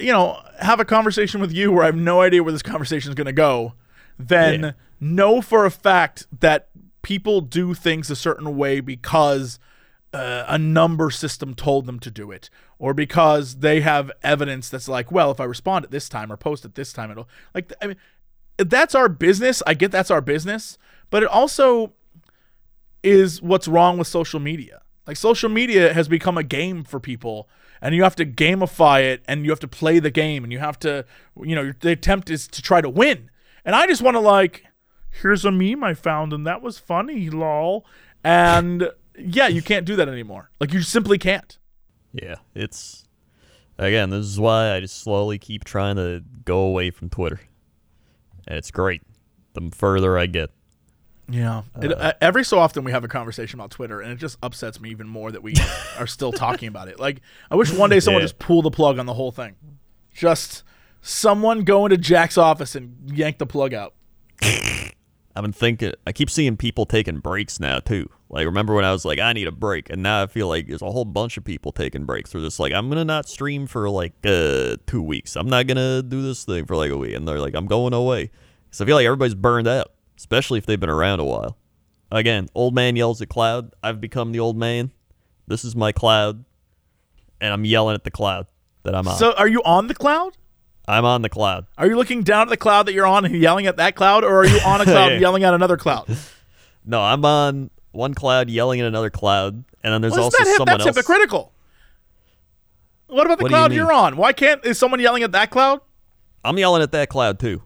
[0.00, 3.08] you know, have a conversation with you where I have no idea where this conversation
[3.10, 3.74] is going to go,
[4.18, 4.72] than Yeah.
[4.98, 6.68] know for a fact that
[7.04, 9.60] people do things a certain way because
[10.12, 14.88] uh, a number system told them to do it, or because they have evidence that's
[14.88, 17.72] like, well, if I respond at this time or post at this time, it'll like.
[17.80, 17.96] I mean,
[18.58, 19.62] that's our business.
[19.66, 20.78] I get that's our business,
[21.10, 21.92] but it also
[23.02, 24.82] is what's wrong with social media.
[25.06, 27.48] Like social media has become a game for people
[27.82, 30.58] and you have to gamify it and you have to play the game and you
[30.58, 31.04] have to
[31.42, 33.30] you know the attempt is to try to win.
[33.64, 34.64] And I just want to like
[35.22, 37.84] here's a meme I found and that was funny lol.
[38.22, 40.50] And yeah, you can't do that anymore.
[40.60, 41.58] Like you simply can't.
[42.12, 43.04] Yeah, it's
[43.78, 44.10] again.
[44.10, 47.40] This is why I just slowly keep trying to go away from Twitter,
[48.46, 49.02] and it's great.
[49.54, 50.50] The further I get,
[51.28, 51.62] Yeah.
[51.82, 54.80] It, uh, every so often we have a conversation about Twitter, and it just upsets
[54.80, 55.54] me even more that we
[55.98, 56.98] are still talking about it.
[57.00, 58.26] Like, I wish one day someone Yeah.
[58.26, 59.54] just pull the plug on the whole thing.
[60.14, 60.62] Just
[61.02, 63.94] someone go into Jack's office and yank the plug out.
[65.36, 65.92] I've been thinking.
[66.06, 68.08] I keep seeing people taking breaks now too.
[68.28, 70.68] Like remember when I was like, I need a break, and now I feel like
[70.68, 72.32] there's a whole bunch of people taking breaks.
[72.32, 75.36] They're just like, I'm gonna not stream for like uh two weeks.
[75.36, 77.92] I'm not gonna do this thing for like a week, and they're like, I'm going
[77.92, 78.30] away.
[78.70, 81.56] So I feel like everybody's burned out, especially if they've been around a while.
[82.10, 83.72] Again, old man yells at cloud.
[83.82, 84.92] I've become the old man.
[85.46, 86.44] This is my cloud,
[87.40, 88.46] and I'm yelling at the cloud
[88.84, 89.16] that I'm on.
[89.16, 90.36] So, are you on the cloud?
[90.86, 91.66] I'm on the cloud.
[91.78, 94.22] Are you looking down at the cloud that you're on and yelling at that cloud,
[94.24, 95.18] or are you on a cloud Yeah.
[95.18, 96.06] yelling at another cloud?
[96.86, 100.56] No, I'm on one cloud yelling at another cloud, and then there's Well, also that
[100.58, 100.96] someone that's else.
[100.96, 101.50] hypocritical.
[103.06, 104.16] What about the What do you cloud you're on?
[104.18, 105.80] Why can't is someone yelling at that cloud?
[106.44, 107.62] I'm yelling at that cloud too.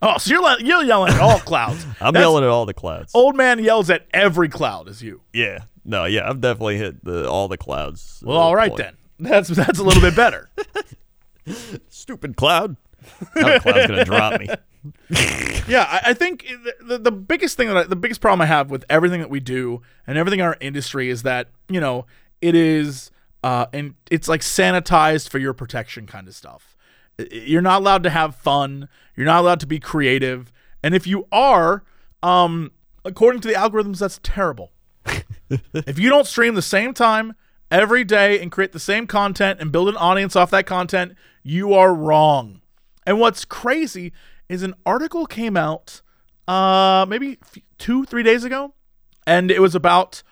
[0.00, 1.84] Oh, so you're you're yelling at all clouds.
[2.00, 3.10] I'm That's- yelling at all the clouds.
[3.12, 4.86] Old man yells at every cloud.
[4.88, 5.22] Is you?
[5.32, 8.22] Yeah, no, yeah, I've definitely hit the all the clouds.
[8.24, 8.82] Well, uh, all right point.
[8.82, 8.96] then.
[9.18, 10.48] That's that's a little bit better.
[11.88, 12.76] Stupid cloud.
[13.36, 14.48] Now the cloud's gonna drop me.
[15.68, 18.46] Yeah, I, I think the, the, the biggest thing that I, the biggest problem I
[18.46, 22.06] have with everything that we do and everything in our industry is that you know
[22.40, 23.10] it is
[23.42, 26.76] uh and it's like sanitized for your protection kind of stuff.
[27.30, 28.88] You're not allowed to have fun.
[29.16, 30.52] You're not allowed to be creative.
[30.82, 31.82] And if you are,
[32.22, 32.70] um,
[33.04, 34.70] according to the algorithms, that's terrible.
[35.74, 37.34] if you don't stream the same time
[37.70, 41.14] every day and create the same content and build an audience off that content,
[41.50, 42.60] you are wrong.
[43.06, 44.12] And what's crazy
[44.48, 46.02] is an article came out
[46.46, 48.72] uh maybe f- 2 3 days ago
[49.26, 50.22] and it was about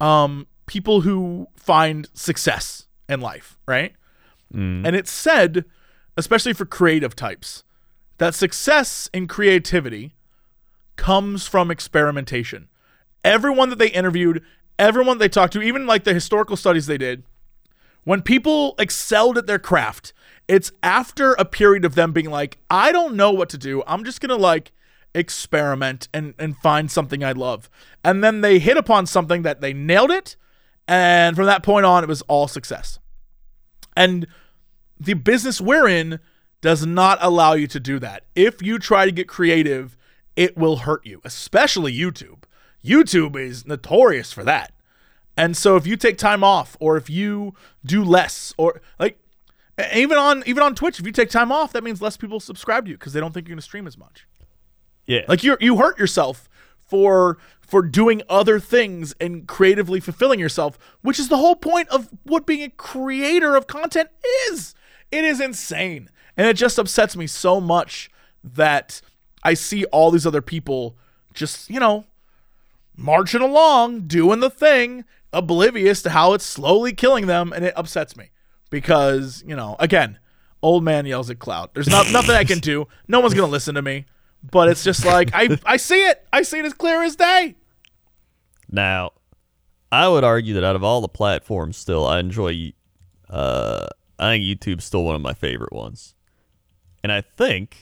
[0.00, 3.92] um people who find success in life, right?
[4.86, 5.64] And it said
[6.16, 7.64] especially for creative types,
[8.18, 10.14] that success in creativity
[10.96, 12.68] comes from experimentation.
[13.24, 14.42] Everyone that they interviewed,
[14.78, 17.24] everyone they talked to, even like the historical studies they did,
[18.04, 20.12] when people excelled at their craft,
[20.48, 23.82] it's after a period of them being like, I don't know what to do.
[23.86, 24.72] I'm just to like
[25.14, 27.70] experiment and, and find something I love.
[28.02, 30.36] And then they hit upon something that they nailed it.
[30.86, 32.98] And from that point on, it was all success.
[33.96, 34.26] And
[34.98, 36.20] the business we're in
[36.60, 38.24] does not allow you to do that.
[38.34, 39.96] If you try to get creative,
[40.36, 42.44] it will hurt you, especially YouTube.
[42.84, 44.72] YouTube is notorious for that.
[45.36, 47.54] And so if you take time off or if you
[47.84, 49.18] do less or like
[49.94, 52.84] even on even on Twitch, if you take time off, that means less people subscribe
[52.84, 54.26] to you because they don't think you're going to stream as much.
[55.06, 55.22] Yeah.
[55.28, 61.18] Like you you hurt yourself for for doing other things and creatively fulfilling yourself, which
[61.18, 64.10] is the whole point of what being a creator of content
[64.48, 64.74] is.
[65.10, 66.10] It is insane.
[66.36, 68.10] And it just upsets me so much
[68.42, 69.00] that
[69.42, 70.96] I see all these other people
[71.32, 72.04] just, you know,
[72.96, 78.16] marching along, doing the thing, oblivious to how it's slowly killing them, and it upsets
[78.16, 78.30] me
[78.74, 80.18] because you know, again,
[80.60, 81.70] old man yells at cloud.
[81.74, 82.88] There's not nothing I can do.
[83.06, 84.06] No one's gonna listen to me,
[84.50, 86.26] but it's just like I I see it.
[86.32, 87.54] I see it as clear as day.
[88.68, 89.12] Now,
[89.92, 92.72] I would argue that out of all the platforms, still I enjoy.
[93.30, 93.86] Uh,
[94.18, 96.16] I think YouTube's still one of my favorite ones,
[97.04, 97.76] and I think,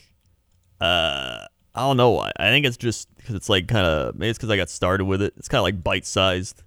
[0.79, 2.33] uh, I don't know why.
[2.37, 5.07] I think it's just because it's like kind of maybe it's because I got started
[5.07, 5.33] with it.
[5.39, 6.63] It's kind of like bite sized,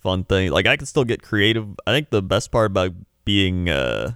[0.00, 0.50] fun thing.
[0.50, 1.66] Like I can still get creative.
[1.86, 2.92] I think the best part about
[3.24, 4.12] being uh,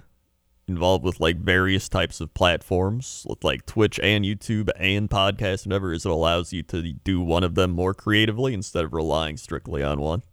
[0.67, 6.05] involved with like various types of platforms, like Twitch and YouTube and podcast whatever, is
[6.05, 9.99] it allows you to do one of them more creatively instead of relying strictly on
[9.99, 10.23] one.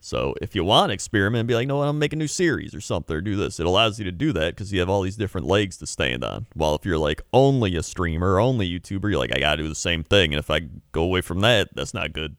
[0.00, 2.74] So if you want to experiment and be like, no, I'm make a new series
[2.74, 5.00] or something or do this, it allows you to do that because you have all
[5.00, 6.46] these different legs to stand on.
[6.52, 9.74] While if you're like only a streamer, only YouTuber, you're like, I gotta do the
[9.74, 12.36] same thing, and if I go away from that, that's not good.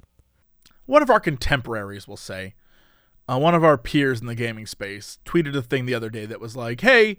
[0.85, 2.53] One of our contemporaries will say,
[3.27, 6.25] uh, one of our peers in the gaming space tweeted a thing the other day
[6.25, 7.17] that was like, "Hey,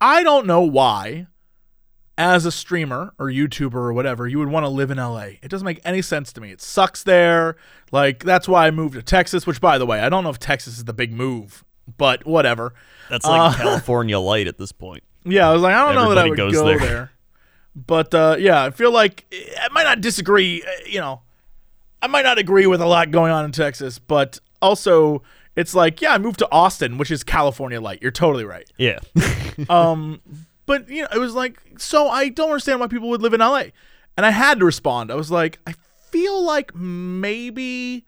[0.00, 1.26] I don't know why."
[2.20, 5.34] As a streamer or YouTuber or whatever, you would want to live in LA.
[5.40, 6.50] It doesn't make any sense to me.
[6.50, 7.56] It sucks there.
[7.92, 10.40] Like, that's why I moved to Texas, which, by the way, I don't know if
[10.40, 11.62] Texas is the big move,
[11.96, 12.74] but whatever.
[13.08, 15.04] That's like Uh, California light at this point.
[15.24, 16.78] Yeah, I was like, I don't know that I would goes go there.
[16.80, 17.10] there.
[17.76, 19.24] But uh, yeah, I feel like
[19.60, 20.60] I might not disagree.
[20.64, 21.22] uh, You know,
[22.02, 25.22] I might not agree with a lot going on in Texas, but also
[25.56, 28.00] it's like, yeah, I moved to Austin, which is California light.
[28.00, 28.70] You're totally right.
[28.78, 29.00] Yeah.
[29.68, 30.20] Um,
[30.66, 33.40] but you know, it was like, so I don't understand why people would live in
[33.40, 33.64] LA,
[34.16, 35.10] and I had to respond.
[35.10, 35.74] I was like, I
[36.10, 38.04] feel like maybe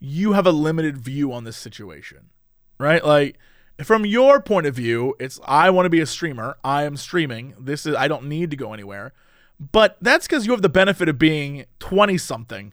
[0.00, 2.30] you have a limited view on this situation,
[2.78, 3.04] right?
[3.04, 3.38] Like
[3.84, 6.56] from your point of view, it's I want to be a streamer.
[6.64, 7.54] I am streaming.
[7.60, 9.12] This is I don't need to go anywhere.
[9.60, 12.72] But that's because you have the benefit of being 20 something.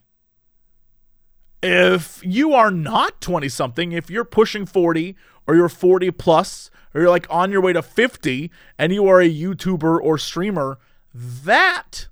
[1.66, 5.16] If you are not 20 something, if you're pushing 40
[5.48, 9.20] or you're 40 plus or you're like on your way to 50 and you are
[9.20, 10.78] a YouTuber or streamer,
[11.14, 12.08] that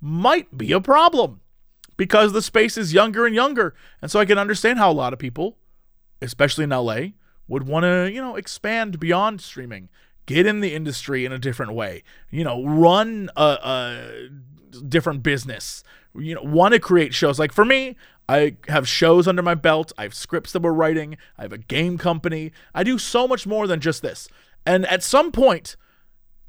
[0.00, 1.40] might be a problem
[1.96, 3.72] because the space is younger and younger.
[4.02, 5.58] And so I can understand how a lot of people,
[6.20, 7.10] especially in LA,
[7.46, 9.90] would want to, you know, expand beyond streaming,
[10.26, 15.84] get in the industry in a different way, you know, run a, a different business,
[16.18, 17.38] you know, want to create shows.
[17.38, 17.96] Like for me,
[18.28, 21.58] I have shows under my belt, I have scripts that we're writing, I have a
[21.58, 22.52] game company.
[22.74, 24.28] I do so much more than just this.
[24.66, 25.76] And at some point,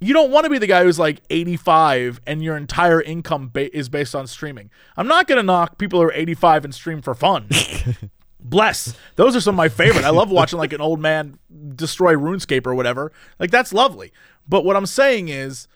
[0.02, 3.76] you don't want to be the guy who's like 85 and your entire income ba-
[3.76, 4.70] is based on streaming.
[4.98, 7.48] I'm not going to knock people who are 85 and stream for fun.
[8.40, 8.94] Bless.
[9.16, 10.06] Those are some of my favorite.
[10.06, 11.38] I love watching like an old man
[11.76, 13.12] destroy RuneScape or whatever.
[13.38, 14.14] Like that's lovely.
[14.48, 15.68] But what I'm saying is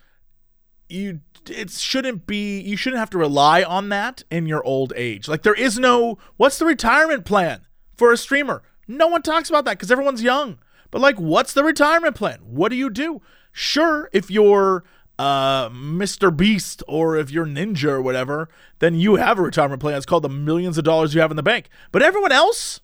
[0.87, 5.27] you it shouldn't be you shouldn't have to rely on that in your old age.
[5.27, 7.61] Like there is no what's the retirement plan
[7.95, 8.63] for a streamer?
[8.87, 10.59] No one talks about that cuz everyone's young.
[10.91, 12.39] But like what's the retirement plan?
[12.43, 13.21] What do you do?
[13.51, 14.83] Sure, if you're
[15.19, 16.35] uh, Mr.
[16.35, 19.95] Beast or if you're Ninja or whatever, then you have a retirement plan.
[19.95, 21.69] It's called the millions of dollars you have in the bank.
[21.91, 22.81] But everyone else,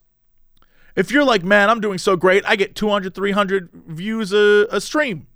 [0.96, 4.80] if you're like, man, I'm doing so great, I get 200, 300 views a, a
[4.80, 5.28] stream.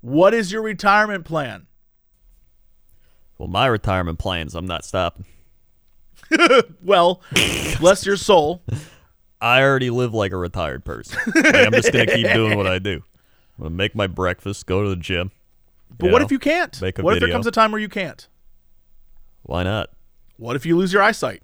[0.00, 1.66] What is your retirement plan?
[3.42, 5.24] Well, my retirement plans, I'm not stopping.
[6.82, 7.20] Well,
[7.78, 8.62] bless your soul.
[9.40, 11.18] I already live like a retired person.
[11.34, 13.02] Like, I'm just gonna keep doing what I do.
[13.58, 15.32] I'm gonna make my breakfast, go to the gym.
[15.90, 16.74] But what know, if you can't?
[16.80, 18.28] what if there comes a time where you can't?
[19.42, 19.90] Why not?
[20.36, 21.42] What if you lose your eyesight?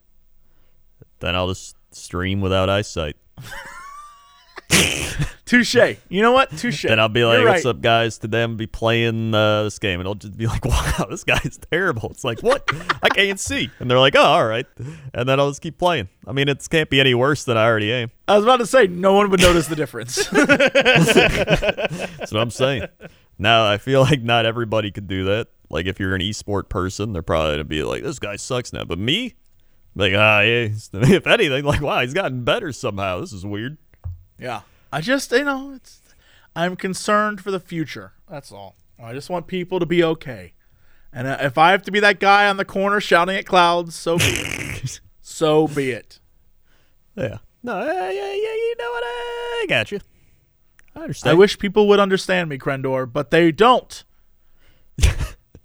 [1.18, 3.16] Then I'll just stream without eyesight.
[5.48, 5.96] Touche.
[6.10, 6.50] You know what?
[6.58, 6.82] Touche.
[6.82, 8.18] Then I'll be like, "What's up, guys?
[8.18, 11.24] Today I'm gonna be playing uh, this game," and I'll just be like, "Wow, this
[11.24, 12.68] guy's terrible." It's like, "What?
[13.02, 14.66] I can't see," and they're like, "Oh, all right,"
[15.14, 16.08] and then I'll just keep playing.
[16.26, 18.10] I mean, it can't be any worse than I already am.
[18.28, 20.16] I was about to say no one would notice the difference.
[20.28, 22.82] That's what I'm saying.
[23.38, 25.48] Now I feel like not everybody could do that.
[25.70, 28.84] Like if you're an esport person, they're probably gonna be like, "This guy sucks now,"
[28.84, 29.34] but me,
[29.94, 30.68] like, ah, yeah.
[30.92, 33.20] If anything, like, wow, he's gotten better somehow.
[33.20, 33.78] This is weird.
[34.38, 34.60] yeah.
[34.92, 36.02] I just, you know, it's.
[36.56, 38.14] I'm concerned for the future.
[38.28, 38.74] That's all.
[38.98, 40.54] I just want people to be okay.
[41.12, 43.94] And uh, if I have to be that guy on the corner shouting at clouds,
[43.94, 45.00] so be it.
[45.20, 46.18] so be it.
[47.14, 47.38] Yeah.
[47.62, 48.32] No, yeah, yeah, yeah.
[48.32, 49.02] You know what?
[49.04, 50.00] I got you.
[50.94, 51.30] I understand.
[51.30, 54.04] I wish people would understand me, Crendor, but they don't.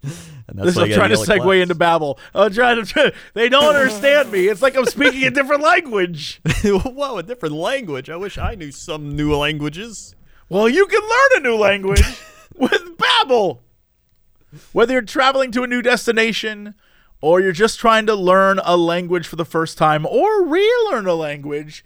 [0.04, 1.62] And that's This is I'm trying to gotta yell at segue clouds.
[1.62, 2.20] into Babbel.
[2.36, 3.14] I'm trying to.
[3.34, 4.48] They don't understand me.
[4.48, 6.42] It's like I'm speaking a different language.
[6.64, 8.10] Whoa, a different language.
[8.10, 10.16] I wish I knew some new languages.
[10.50, 12.04] Well, you can learn a new language
[12.56, 13.60] with Babbel.
[14.72, 16.76] Whether you're traveling to a new destination
[17.22, 21.16] or you're just trying to learn a language for the first time or relearn a
[21.16, 21.84] language,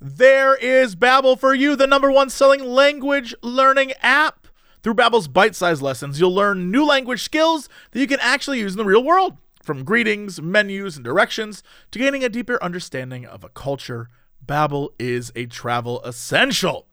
[0.00, 4.45] there is Babbel for you, the number one selling language learning app.
[4.86, 8.78] Through Babbel's bite-sized lessons, you'll learn new language skills that you can actually use in
[8.78, 9.36] the real world.
[9.60, 14.08] From greetings, menus, and directions to gaining a deeper understanding of a culture,
[14.46, 16.86] Babbel is a travel essential.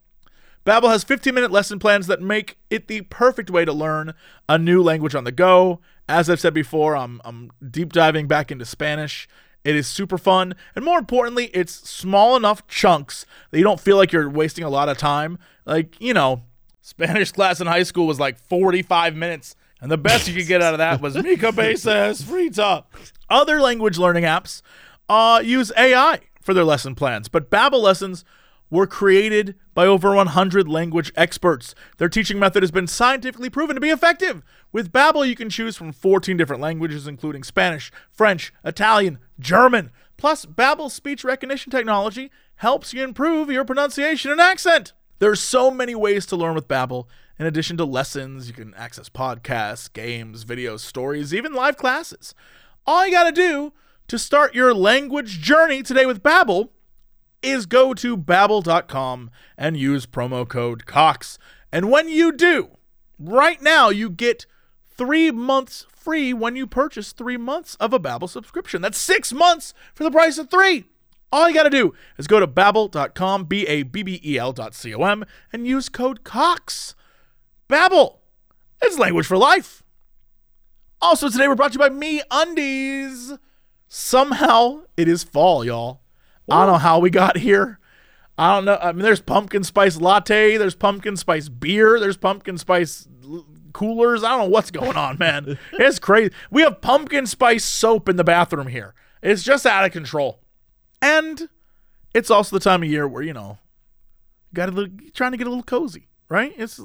[0.65, 4.15] Babbel has 15-minute lesson plans that make it the perfect way to learn
[4.49, 5.79] a new language on the go.
[6.09, 9.27] As I've said before, I'm, I'm deep diving back into Spanish.
[9.63, 13.97] It is super fun, and more importantly, it's small enough chunks that you don't feel
[13.97, 15.37] like you're wasting a lot of time.
[15.63, 16.41] Like, you know,
[16.85, 20.61] Spanish class in high school was like 45 minutes, and the best you could get
[20.61, 22.83] out of that was Mica Bases Frita.
[23.29, 24.61] Other language learning apps
[25.07, 28.25] uh, use AI for their lesson plans, but Babbel lessons
[28.69, 31.73] were created by over 100 language experts.
[31.99, 34.43] Their teaching method has been scientifically proven to be effective.
[34.73, 39.89] With Babbel, you can choose from 14 different languages including Spanish, French, Italian, German.
[40.17, 44.91] Plus, Babbel's speech recognition technology helps you improve your pronunciation and accent.
[45.23, 47.07] There's so many ways to learn with Babbel.
[47.39, 52.35] In addition to lessons, you can access podcasts, games, videos, stories, even live classes.
[52.85, 53.71] All you got to do
[54.09, 56.71] to start your language journey today with Babbel
[57.41, 61.39] is go to babbel.com and use promo code COX.
[61.71, 62.71] And when you do,
[63.17, 64.45] right now you get
[64.97, 68.81] 3 months free when you purchase 3 months of a Babbel subscription.
[68.81, 70.83] That's 6 months for the price of 3.
[71.33, 74.53] All you got to do is go to babbel.com, B A B B E L
[74.53, 76.93] dot C O M, and use code COX.
[77.67, 78.19] Babbel,
[78.83, 79.81] it's language for life.
[81.01, 83.39] Also, today we're brought to you by MeUndies.
[83.87, 86.01] Somehow it is fall, y'all.
[86.47, 87.79] I don't know how we got here.
[88.37, 88.77] I don't know.
[88.79, 94.23] I mean, there's pumpkin spice latte, there's pumpkin spice beer, there's pumpkin spice l- coolers.
[94.23, 95.57] I don't know what's going on, man.
[95.73, 96.31] It's crazy.
[96.51, 98.93] We have pumpkin spice soap in the bathroom here.
[99.23, 100.42] It's just out of control.
[101.03, 101.49] And
[102.13, 103.57] it's also the time of year where, you know,
[104.53, 106.53] got to trying to get a little cozy, right?
[106.57, 106.79] It's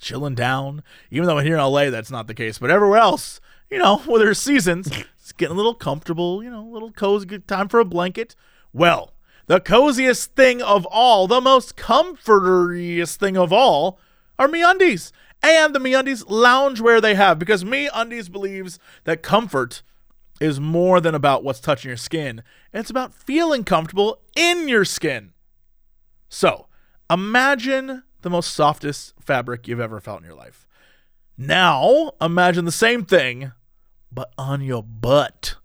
[0.00, 0.82] chilling down.
[1.10, 3.38] Even though here in LA that's not the case, but everywhere else,
[3.70, 7.26] you know, where there's seasons, it's getting a little comfortable, you know, a little cozy,
[7.26, 8.34] good time for a blanket.
[8.72, 9.12] Well,
[9.46, 14.00] the coziest thing of all, the most comforteriest thing of all,
[14.38, 19.82] are MeUndies and the MeUndies loungewear they have because MeUndies believes that comfort
[20.40, 22.42] is more than about what's touching your skin.
[22.72, 25.32] It's about feeling comfortable in your skin.
[26.28, 26.66] So,
[27.10, 30.66] imagine the most softest fabric you've ever felt in your life.
[31.36, 33.52] Now, imagine the same thing,
[34.10, 35.56] but on your butt.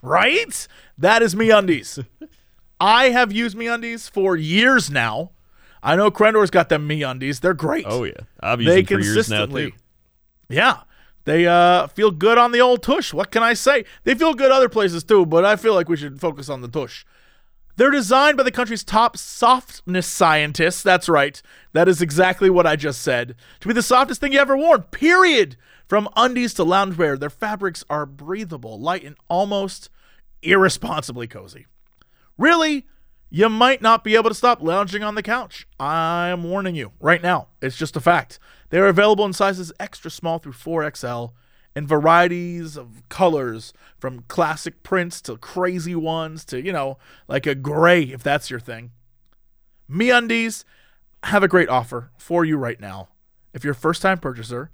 [0.00, 0.66] Right?
[0.96, 2.04] That is MeUndies.
[2.80, 5.32] I have used MeUndies for years now.
[5.82, 7.40] I know Crendor's got them MeUndies.
[7.40, 7.86] They're great.
[7.88, 9.72] Oh yeah, I've used they them for years now too.
[10.48, 10.82] Yeah.
[11.28, 13.12] They uh, feel good on the old tush.
[13.12, 13.84] What can I say?
[14.04, 16.68] They feel good other places too, but I feel like we should focus on the
[16.68, 17.04] tush.
[17.76, 20.82] They're designed by the country's top softness scientists.
[20.82, 21.42] That's right.
[21.74, 23.34] That is exactly what I just said.
[23.60, 25.58] To be the softest thing you ever worn, period.
[25.86, 29.90] From undies to loungewear, their fabrics are breathable, light, and almost
[30.42, 31.66] irresponsibly cozy.
[32.38, 32.86] Really,
[33.30, 35.66] you might not be able to stop lounging on the couch.
[35.78, 37.48] I'm warning you right now.
[37.60, 38.38] It's just a fact.
[38.70, 41.32] They are available in sizes extra small through 4XL
[41.76, 46.98] in varieties of colors from classic prints to crazy ones to, you know,
[47.28, 48.90] like a gray if that's your thing.
[49.90, 50.64] MeUndies
[51.24, 53.08] have a great offer for you right now.
[53.54, 54.70] If you're a first-time purchaser,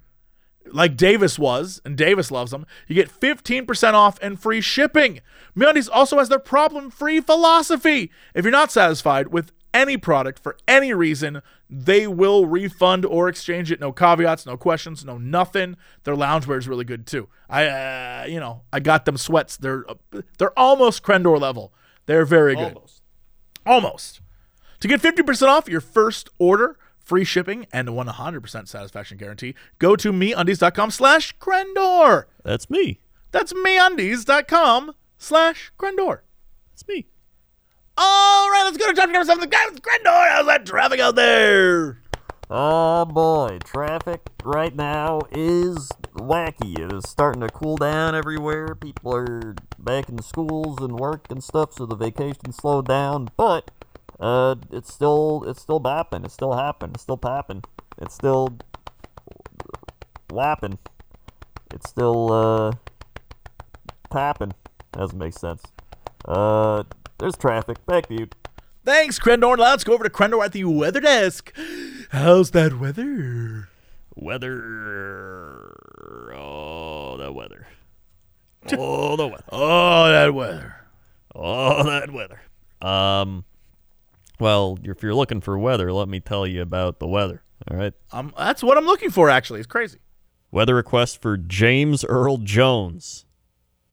[0.71, 5.21] like Davis was, and Davis loves them, you get 15% off and free shipping.
[5.55, 8.11] MeUndies also has their problem-free philosophy.
[8.33, 13.71] If you're not satisfied with any product for any reason, they will refund or exchange
[13.71, 13.79] it.
[13.79, 15.75] No caveats, no questions, no nothing.
[16.03, 17.27] Their loungewear is really good too.
[17.49, 19.57] I, uh, you know, I got them sweats.
[19.57, 19.83] They're
[20.37, 21.73] they're almost Crendor level.
[22.05, 22.73] They're very good.
[22.75, 23.01] Almost.
[23.65, 24.21] Almost.
[24.79, 29.95] To get 50% off your first order, free shipping, and a 100% satisfaction guarantee, go
[29.95, 32.25] to meundies.com slash Crendor.
[32.43, 32.99] That's me.
[33.31, 36.19] That's meundies.com slash Crendor.
[36.71, 37.07] That's me.
[37.97, 39.41] All right, let's go to traffic number seven.
[39.41, 40.29] The guy with Crendor.
[40.29, 41.99] How's that traffic out there?
[42.49, 46.77] Oh boy, traffic right now is wacky.
[46.77, 48.75] It is starting to cool down everywhere.
[48.75, 53.29] People are back in schools and work and stuff, so the vacation slowed down.
[53.35, 53.71] But
[54.19, 56.25] uh, it's still it's still bapping.
[56.25, 56.93] It's still happening.
[56.95, 57.63] It's still papping.
[57.99, 58.57] It's still
[60.31, 60.77] lapping.
[61.73, 62.71] It's still uh
[64.11, 64.53] tapping.
[64.91, 65.61] Doesn't make sense.
[66.25, 66.83] Uh,
[67.19, 67.85] there's traffic.
[67.85, 68.27] Back to you.
[68.85, 69.57] Thanks, Crendor.
[69.57, 71.51] Let's go over to Crendor at the weather desk.
[72.11, 73.69] How's that weather?
[74.15, 75.75] Weather.
[76.33, 77.67] Oh, that weather.
[78.77, 79.43] Oh, the weather.
[79.51, 80.75] Oh, that weather.
[81.35, 82.39] Oh, that weather.
[82.81, 83.43] Um,
[84.39, 87.43] well, if you're looking for weather, let me tell you about the weather.
[87.69, 87.93] All right.
[88.11, 89.59] Um, that's what I'm looking for, actually.
[89.59, 89.99] It's crazy.
[90.51, 93.25] Weather request for James Earl Jones.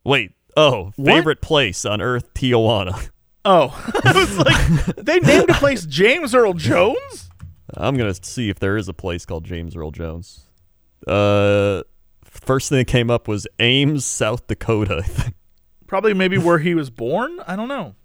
[0.04, 0.32] Wait.
[0.56, 3.10] Oh, favorite place on Earth, Tijuana.
[3.44, 7.28] Oh, I was like, they named a place James Earl Jones?
[7.76, 10.46] I'm gonna see if there is a place called James Earl Jones.
[11.08, 11.82] Uh,
[12.22, 14.98] first thing that came up was Ames, South Dakota.
[14.98, 15.34] I think.
[15.88, 17.40] Probably maybe where he was born.
[17.44, 17.96] I don't know.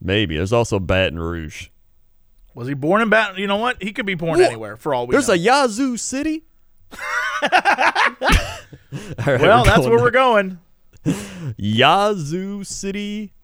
[0.00, 1.68] Maybe there's also Baton Rouge.
[2.56, 3.36] Was he born in Baton?
[3.36, 3.82] You know what?
[3.82, 5.34] He could be born anywhere for all we There's know.
[5.34, 6.44] a Yazoo City.
[7.42, 10.58] All right, well, we're that's going where we're going.
[11.58, 13.34] Yazoo City.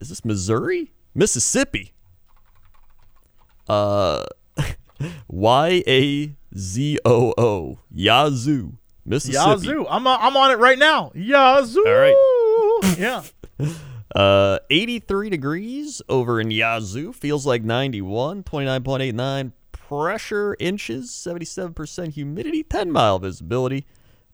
[0.00, 0.92] Is this Missouri?
[1.14, 1.92] Mississippi.
[3.68, 4.24] Uh,
[5.28, 7.78] Y A Z O O.
[7.92, 9.46] Yazoo, Mississippi.
[9.46, 9.86] Yazoo.
[9.90, 11.12] I'm I'm on it right now.
[11.14, 11.84] Yazoo.
[11.86, 12.96] All right.
[12.98, 13.24] Yeah.
[14.14, 17.12] Uh, 83 degrees over in Yazoo.
[17.12, 18.44] Feels like 91.
[18.44, 21.10] 29.89 pressure inches.
[21.10, 22.62] 77% humidity.
[22.62, 23.86] 10 mile visibility.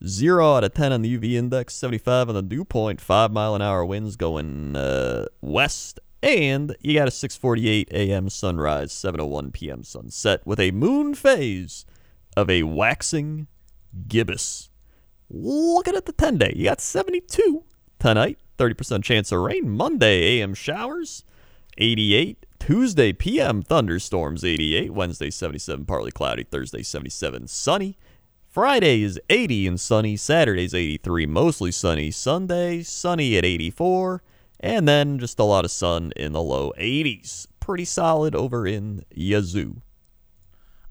[0.06, 1.74] 0 out of 10 on the UV index.
[1.74, 3.00] 75 on the dew point.
[3.00, 6.00] 5 mile an hour winds going uh, west.
[6.22, 8.28] And you got a 6:48 a.m.
[8.28, 9.82] sunrise, 7:01 p.m.
[9.82, 11.86] sunset with a moon phase
[12.36, 13.46] of a waxing
[14.06, 14.68] gibbous.
[15.30, 17.64] Looking at the 10 day, you got 72
[17.98, 19.70] tonight, 30% chance of rain.
[19.70, 21.24] Monday, AM showers,
[21.78, 22.44] 88.
[22.58, 24.92] Tuesday, PM thunderstorms, 88.
[24.92, 26.44] Wednesday, 77, partly cloudy.
[26.44, 27.96] Thursday, 77, sunny.
[28.46, 30.14] Friday is 80 and sunny.
[30.14, 32.10] Saturday's 83, mostly sunny.
[32.10, 34.22] Sunday, sunny at 84.
[34.60, 37.46] And then just a lot of sun in the low 80s.
[37.60, 39.80] Pretty solid over in Yazoo.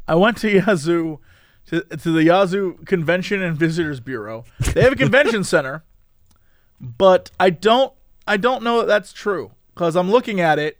[0.07, 1.19] I went to Yazoo,
[1.67, 4.43] to, to the Yazoo Convention and Visitors Bureau.
[4.73, 5.83] They have a convention center,
[6.79, 7.93] but I don't
[8.27, 10.77] I don't know that that's true because I'm looking at it,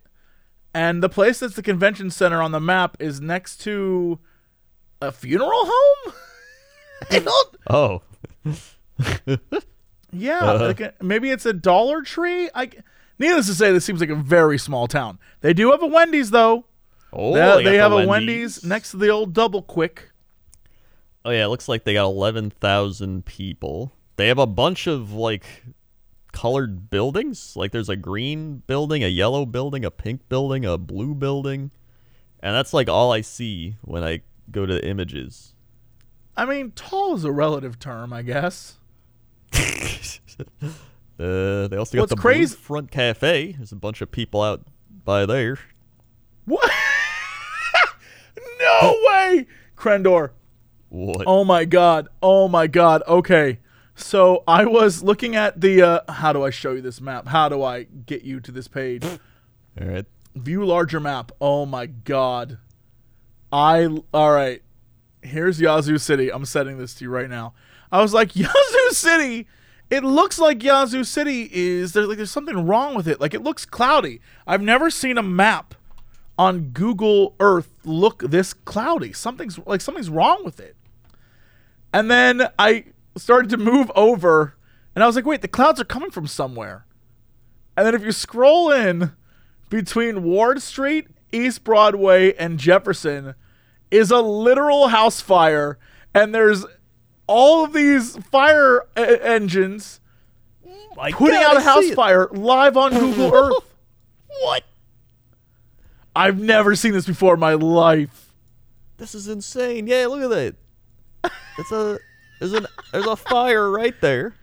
[0.74, 4.18] and the place that's the convention center on the map is next to
[5.02, 6.12] a funeral home.
[7.10, 7.56] I don't.
[7.70, 8.02] Oh,
[10.12, 10.66] Yeah, uh-huh.
[10.66, 12.50] like a- maybe it's a Dollar Tree.
[12.54, 12.70] I.
[13.18, 15.18] Needless to say, this seems like a very small town.
[15.42, 16.64] They do have a Wendy's though.
[17.12, 18.08] oh, they they the have a Wendy's.
[18.08, 20.10] Wendy's next to the old Double Quick.
[21.24, 23.92] Oh yeah, it looks like they got eleven thousand people.
[24.16, 25.44] They have a bunch of like
[26.32, 27.54] colored buildings.
[27.56, 31.70] Like there's a green building, a yellow building, a pink building, a blue building,
[32.40, 34.20] and that's like all I see when I
[34.50, 35.54] go to the images.
[36.36, 38.76] I mean, tall is a relative term, I guess.
[41.20, 43.52] Uh, they also got What's the crazy- Blue Front Cafe.
[43.52, 44.64] There's a bunch of people out
[45.04, 45.58] by there.
[46.46, 46.70] What?
[48.58, 50.30] no way, Crendor.
[50.88, 51.24] What?
[51.26, 52.08] Oh my god.
[52.22, 53.02] Oh my god.
[53.06, 53.58] Okay.
[54.00, 57.28] So I was looking at the uh how do I show you this map?
[57.28, 59.04] How do I get you to this page?
[59.04, 60.06] All right.
[60.34, 61.32] View larger map.
[61.40, 62.58] Oh my god.
[63.52, 64.62] I all right.
[65.22, 66.32] Here's Yazoo City.
[66.32, 67.54] I'm setting this to you right now.
[67.92, 69.46] I was like Yazoo City.
[69.90, 73.20] It looks like Yazoo City is there's like there's something wrong with it.
[73.20, 74.20] Like it looks cloudy.
[74.46, 75.74] I've never seen a map
[76.38, 79.12] on Google Earth look this cloudy.
[79.12, 80.76] Something's like something's wrong with it.
[81.92, 82.84] And then I
[83.16, 84.56] started to move over
[84.94, 86.84] and I was like, wait, the clouds are coming from somewhere.
[87.76, 89.12] And then if you scroll in
[89.68, 93.34] between Ward Street, East Broadway, and Jefferson
[93.90, 95.78] is a literal house fire.
[96.12, 96.66] And there's
[97.26, 100.00] all of these fire e- engines
[100.98, 103.64] I putting gotta out a house fire live on Google Earth.
[104.42, 104.64] What?
[106.14, 108.34] I've never seen this before in my life.
[108.98, 109.86] This is insane.
[109.86, 110.30] Yeah, look at
[111.22, 111.32] that.
[111.58, 111.98] It's a
[112.40, 114.34] there's an there's a fire right there.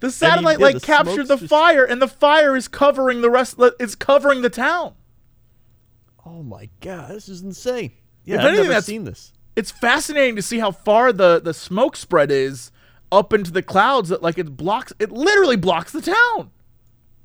[0.00, 3.56] The satellite like the captured the just- fire, and the fire is covering the rest.
[3.80, 4.94] It's covering the town.
[6.26, 7.92] Oh my god, this is insane.
[8.24, 9.32] Yeah, If I've anything, never seen this.
[9.56, 12.70] It's fascinating to see how far the the smoke spread is
[13.12, 14.08] up into the clouds.
[14.10, 14.92] That like it blocks.
[14.98, 16.50] It literally blocks the town.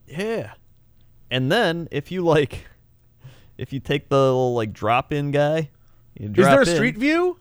[0.07, 0.53] Yeah.
[1.31, 2.65] And then if you like
[3.57, 5.69] if you take the little like drop in guy,
[6.17, 7.39] you Is there a in- street view?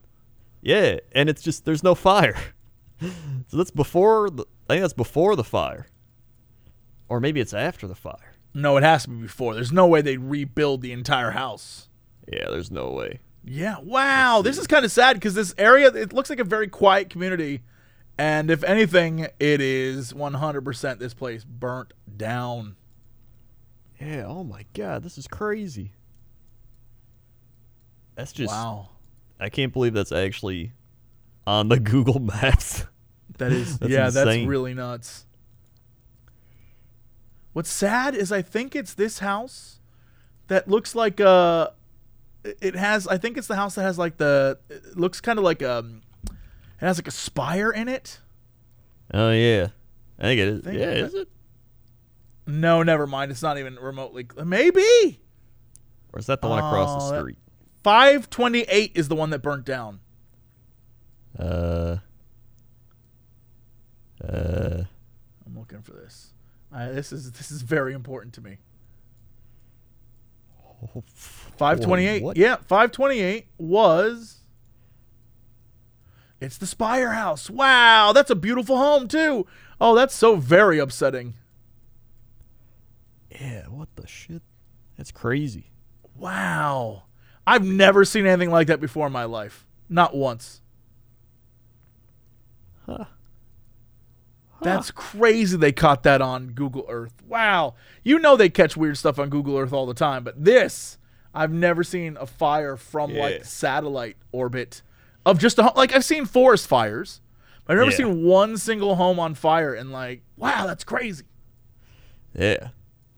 [0.61, 2.37] Yeah, and it's just there's no fire.
[3.01, 5.87] so that's before the I think that's before the fire.
[7.09, 8.35] Or maybe it's after the fire.
[8.53, 9.55] No, it has to be before.
[9.55, 11.89] There's no way they'd rebuild the entire house.
[12.31, 13.21] Yeah, there's no way.
[13.45, 13.77] Yeah.
[13.83, 14.43] Wow.
[14.43, 17.63] This is kind of sad because this area it looks like a very quiet community,
[18.19, 22.77] and if anything, it is 100% this place burnt down.
[24.01, 25.93] Yeah, oh my god, this is crazy.
[28.15, 28.91] That's just wow.
[29.41, 30.73] I can't believe that's actually
[31.47, 32.85] on the Google Maps.
[33.39, 35.25] That is That's yeah, that's really nuts.
[37.53, 39.81] What's sad is I think it's this house
[40.49, 41.69] that looks like uh
[42.45, 45.45] it has I think it's the house that has like the it looks kind of
[45.45, 46.33] like um it
[46.87, 48.21] has like a spire in it.
[49.13, 49.69] oh yeah.
[50.19, 50.65] I think it is.
[50.65, 51.29] Think yeah, is it.
[52.47, 53.31] No, never mind.
[53.31, 55.21] It's not even remotely maybe.
[56.13, 57.39] Or is that the one across Oh, the that- street?
[57.89, 60.01] 528 is the one that burnt down.
[61.39, 61.97] Uh
[64.23, 64.83] uh
[65.47, 66.35] I'm looking for this.
[66.71, 68.59] I, this is this is very important to me.
[71.17, 72.23] 528.
[72.23, 72.37] what?
[72.37, 74.41] Yeah, 528 was
[76.43, 77.49] It's the Spire House.
[77.49, 79.47] Wow, that's a beautiful home too.
[79.81, 81.37] Oh, that's so very upsetting.
[83.31, 84.43] Yeah, what the shit?
[84.99, 85.71] That's crazy.
[86.15, 87.05] Wow.
[87.49, 89.67] I've never seen anything like that before in my life.
[89.89, 90.61] Not once.
[92.87, 93.05] Huh.
[94.61, 97.15] That's crazy they caught that on Google Earth.
[97.27, 97.75] Wow.
[98.03, 100.99] You know they catch weird stuff on Google Earth all the time, but this,
[101.33, 103.23] I've never seen a fire from Yeah.
[103.23, 104.83] like satellite orbit
[105.25, 107.21] of just a ho- like I've seen forest fires.
[107.65, 107.97] But I've never Yeah.
[107.99, 111.25] seen one single home on fire and like, wow, that's crazy.
[112.35, 112.69] Yeah.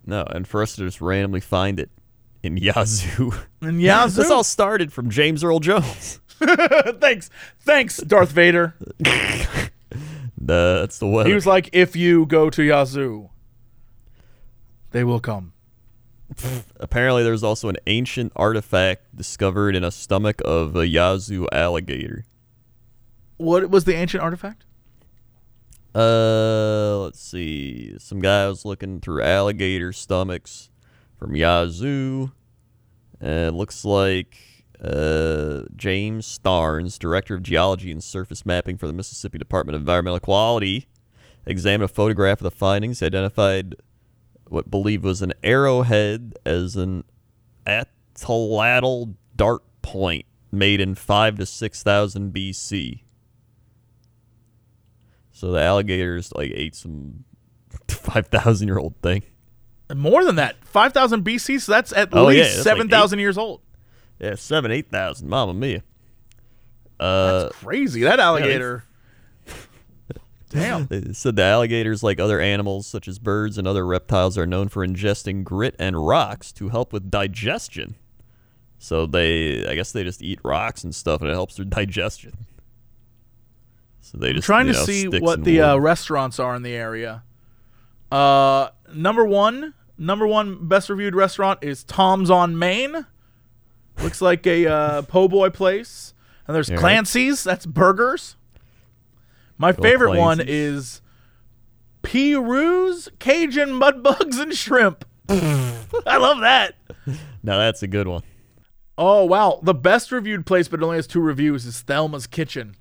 [0.05, 1.91] No, and for us to just randomly find it
[2.43, 3.33] in Yazoo.
[3.63, 4.23] And Yazoo.
[4.23, 6.21] this all started from James Earl Jones.
[6.39, 7.29] thanks.
[7.61, 8.75] Thanks, Darth Vader.
[10.39, 11.29] That's the weather.
[11.29, 13.29] He was like, if you go to Yazoo,
[14.93, 15.53] they will come.
[16.79, 22.25] Apparently, there's also an ancient artifact discovered in a stomach of a Yazoo alligator.
[23.37, 24.65] What was the ancient artifact?
[25.95, 27.95] Uh, let's see.
[27.99, 30.70] Some guy was looking through alligator stomachs
[31.21, 32.33] from Yazoo.
[33.23, 34.39] Uh, it looks like
[34.83, 40.19] uh, James Starnes, director of geology and surface mapping for the Mississippi Department of Environmental
[40.19, 40.89] Quality,
[41.45, 43.77] examined a photograph of the findings, identified
[44.49, 47.05] what believed was an arrowhead as an
[47.67, 53.03] atlatl dart point made in five to six thousand BC.
[55.33, 57.25] So the alligators like ate some
[57.89, 59.23] five thousand year old thing.
[59.95, 61.61] More than that, five thousand BC.
[61.61, 63.61] So that's at Oh, yeah, least like seven thousand years old.
[64.19, 65.29] Yeah, seven, eight thousand.
[65.29, 65.83] Mama mia.
[66.99, 68.03] Uh, That's crazy.
[68.03, 68.85] That alligator.
[70.51, 70.87] Damn.
[70.87, 74.69] they said the alligators, like other animals such as birds and other reptiles, are known
[74.69, 77.95] for ingesting grit and rocks to help with digestion.
[78.79, 82.47] So they, I guess, they just eat rocks and stuff, and it helps their digestion.
[84.01, 86.63] So they I'm just trying you to know, see what the uh, restaurants are in
[86.63, 87.23] the area.
[88.11, 93.07] Uh, number one, number one best reviewed restaurant is Tom's on Main.
[94.03, 96.15] Looks like a uh, po' boy place.
[96.47, 96.71] And there's.
[96.71, 97.45] Clancy's.
[97.45, 98.35] That's burgers.
[99.59, 101.03] My Go favorite one is
[102.03, 102.35] P.
[102.35, 105.05] Ruse, Cajun mud bugs and shrimp.
[105.29, 106.75] I love that.
[107.43, 108.23] now that's a good one.
[108.99, 112.75] Oh wow, the best reviewed place, but it only has two reviews, is Thelma's Kitchen.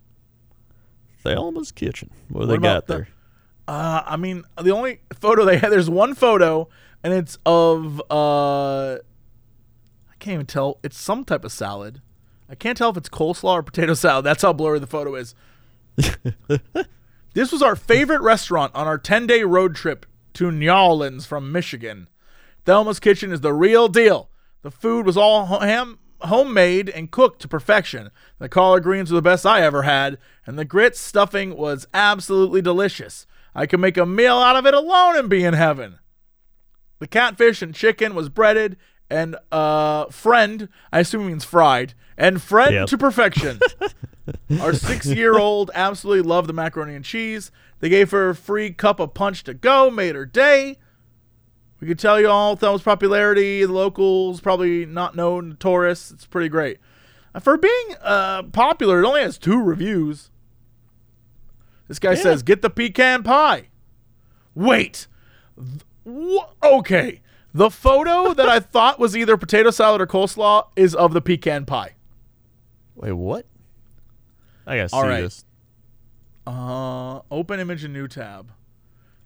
[1.23, 2.09] Thelma's Kitchen.
[2.29, 3.07] What do What they got the- there?
[3.67, 6.69] Uh, I mean, the only photo they had, there's one photo,
[7.03, 10.79] and it's of, uh, I can't even tell.
[10.83, 12.01] It's some type of salad.
[12.49, 14.25] I can't tell if it's coleslaw or potato salad.
[14.25, 15.35] That's how blurry the photo is.
[17.33, 21.51] this was our favorite restaurant on our 10 day road trip to New Orleans from
[21.51, 22.07] Michigan.
[22.65, 24.29] Thelma's Kitchen is the real deal.
[24.61, 28.09] The food was all ham- homemade and cooked to perfection.
[28.39, 32.61] The collard greens were the best I ever had, and the grits stuffing was absolutely
[32.61, 33.25] delicious.
[33.55, 35.98] I could make a meal out of it alone and be in heaven.
[36.99, 38.77] The catfish and chicken was breaded
[39.09, 42.87] and uh, friend, I assume it means fried, and friend Yep.
[42.89, 43.59] to perfection.
[44.61, 47.51] Our six-year-old absolutely loved the macaroni and cheese.
[47.79, 50.77] They gave her a free cup of punch to go, made her day.
[51.79, 53.65] We could tell you all Thelma's popularity.
[53.65, 56.11] The locals probably not known to tourists.
[56.11, 56.77] It's pretty great.
[57.33, 60.29] Uh, For being uh, popular, it only has two reviews.
[61.87, 63.69] This guy says, "Get the pecan pie."
[64.53, 65.07] Wait,
[66.09, 67.21] wh- okay.
[67.53, 71.65] The photo that I thought was either potato salad or coleslaw is of the pecan
[71.65, 71.93] pie.
[72.95, 73.45] Wait, what?
[74.67, 75.21] I gotta see All right.
[75.21, 75.45] this.
[76.45, 78.51] Uh, open image in new tab.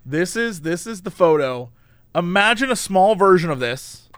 [0.06, 1.72] This is this is the photo.
[2.16, 4.10] Imagine a small version of this.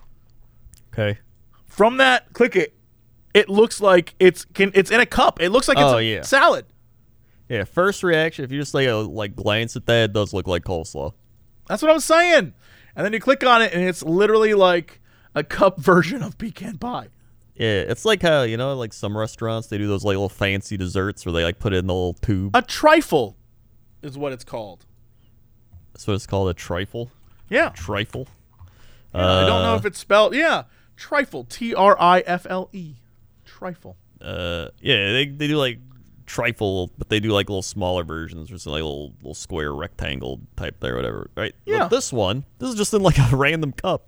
[0.94, 1.20] Okay.
[1.68, 2.74] From that, click it.
[3.34, 5.42] It looks like it's can it's in a cup.
[5.42, 6.22] It looks like it's Oh, a yeah.
[6.22, 6.66] salad.
[7.50, 7.64] Yeah.
[7.66, 10.64] First reaction, if you just like a, like glance at that, it does look like
[10.64, 11.14] coleslaw.
[11.68, 12.54] That's what I'm saying.
[12.96, 15.02] And then you click on it, and it's literally like
[15.34, 17.08] a cup version of pecan pie.
[17.56, 20.76] Yeah, it's like how you know, like some restaurants they do those like little fancy
[20.78, 22.56] desserts where they like put it in the little tube.
[22.56, 23.38] A trifle
[24.02, 24.86] is what it's called.
[25.94, 27.12] That's what it's called, a trifle.
[27.50, 27.70] Yeah.
[27.70, 28.28] Trifle.
[29.14, 30.36] I don't know Uh, if it's spelled.
[30.36, 30.64] Yeah.
[30.98, 31.46] Trifle.
[31.46, 32.96] T R I F L E.
[33.46, 33.96] Trifle.
[34.22, 35.80] Uh, yeah, they they do like
[36.26, 40.80] trifle, but they do like little smaller versions, or like little little square rectangle type
[40.80, 41.30] there, whatever.
[41.36, 41.54] Right?
[41.66, 41.88] But Yeah.
[41.88, 44.08] this one, this is just in like a random cup.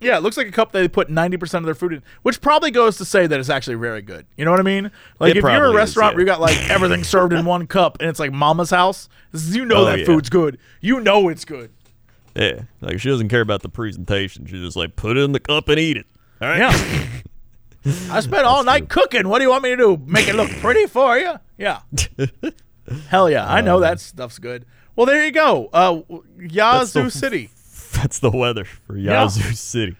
[0.00, 2.70] Yeah, it looks like a cup they put 90% of their food in, which probably
[2.70, 4.26] goes to say that it's actually very good.
[4.36, 4.92] You know what I mean?
[5.18, 6.14] Like, It if you're a probably is, restaurant yeah.
[6.14, 9.64] where you got like everything served in one cup and it's like mama's house, you
[9.64, 10.06] know Oh, that yeah.
[10.06, 10.58] food's good.
[10.80, 11.72] You know it's good.
[12.36, 14.46] Yeah, like she doesn't care about the presentation.
[14.46, 16.06] She just like put it in the cup and eat it.
[16.40, 16.58] All right.
[16.60, 17.06] Yeah.
[18.10, 19.28] I spent all night cooking.
[19.28, 19.96] What do you want me to do?
[20.06, 21.34] Make it look pretty for you?
[21.56, 21.80] Yeah.
[23.08, 23.46] Hell yeah.
[23.50, 24.64] I know that stuff's good.
[24.96, 25.68] Well, there you go.
[25.72, 26.00] Uh,
[26.36, 27.50] That's Yazoo the- City.
[27.92, 29.22] That's the weather for Yeah.
[29.22, 29.96] Yazoo City.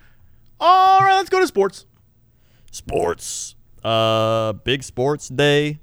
[0.60, 1.86] All right, let's go to sports.
[2.70, 3.54] Sports.
[3.84, 5.78] Uh, big sports day.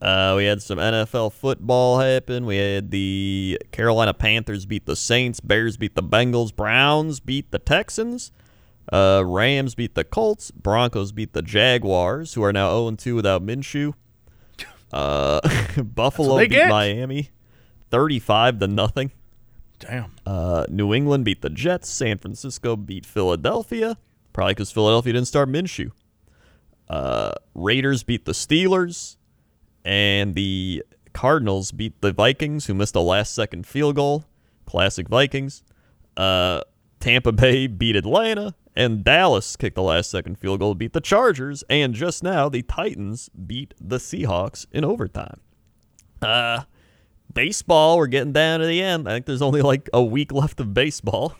[0.00, 2.46] Uh, we had some NFL football happen.
[2.46, 5.40] We had the Carolina Panthers beat the Saints.
[5.40, 6.54] Bears beat the Bengals.
[6.54, 8.30] Browns beat the Texans.
[8.92, 10.50] Uh, Rams beat the Colts.
[10.50, 13.94] Broncos beat the Jaguars, who are now 0 2 without Minshew.
[14.90, 15.38] Uh,
[15.82, 16.70] Buffalo beat get.
[16.70, 17.28] Miami,
[17.90, 19.12] 35 to nothing.
[19.78, 20.12] Damn.
[20.24, 21.90] Uh, New England beat the Jets.
[21.90, 23.98] San Francisco beat Philadelphia.
[24.32, 25.90] Probably because Philadelphia didn't start Minshew.
[26.88, 29.16] Uh, Raiders beat the Steelers.
[29.84, 34.24] And the Cardinals beat the Vikings, who missed a last second field goal.
[34.66, 35.62] Classic Vikings.
[36.16, 36.62] Uh,
[37.00, 38.54] Tampa Bay beat Atlanta.
[38.78, 41.64] And Dallas kicked the last second field goal, to beat the Chargers.
[41.68, 45.40] And just now, the Titans beat the Seahawks in overtime.
[46.22, 46.62] Uh,
[47.34, 49.08] baseball, we're getting down to the end.
[49.08, 51.34] I think there's only like a week left of baseball.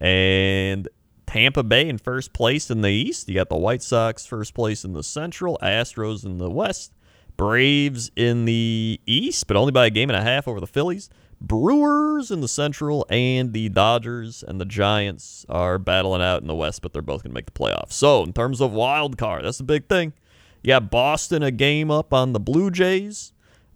[0.00, 0.88] And
[1.26, 3.28] Tampa Bay in first place in the East.
[3.28, 6.94] You got the White Sox first place in the Central, Astros in the West,
[7.36, 11.10] Braves in the East, but only by a game and a half over the Phillies.
[11.40, 16.54] Brewers in the Central, and the Dodgers and the Giants are battling out in the
[16.54, 17.92] West, but they're both going to make the playoffs.
[17.92, 20.12] So, in terms of wild card, that's the big thing.
[20.62, 23.32] You got Boston a game up on the Blue Jays.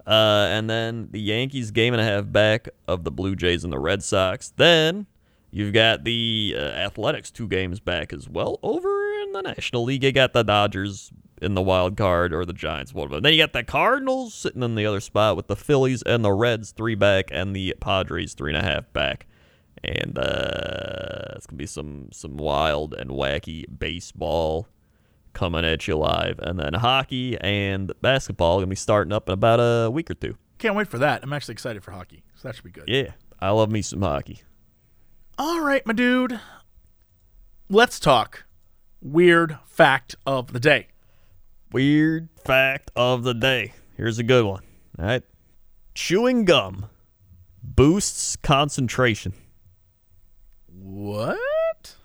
[0.07, 3.73] Uh, and then the Yankees game and a half back of the Blue Jays and
[3.73, 4.53] the Red Sox.
[4.57, 5.07] Then
[5.51, 8.61] you've got the uh, Athletics two games back as well.
[8.63, 8.89] Over
[9.23, 11.11] in the National League, you got the Dodgers
[11.43, 13.23] in the wild card or the Giants, one of them.
[13.23, 16.33] Then you got the Cardinals sitting in the other spot with the Phillies and the
[16.33, 19.27] Reds three back and the Padres three and a half back.
[19.85, 24.67] And uh, it's gonna be some some wild and wacky baseball
[25.35, 26.39] coming at you live.
[26.39, 30.37] And then hockey and basketball gonna be starting up in about a week or two.
[30.59, 31.23] Can't wait for that.
[31.23, 32.89] I'm actually excited for hockey, so that should be good.
[32.89, 34.41] Yeah, I love me some hockey.
[35.39, 36.41] All right, my dude.
[37.69, 38.45] Let's talk
[39.03, 40.89] weird fact of the day.
[41.73, 43.73] Weird fact of the day.
[43.97, 44.63] Here's a good one.
[44.99, 45.23] All right.
[45.95, 46.87] Chewing gum
[47.63, 49.33] boosts concentration.
[50.69, 51.97] What?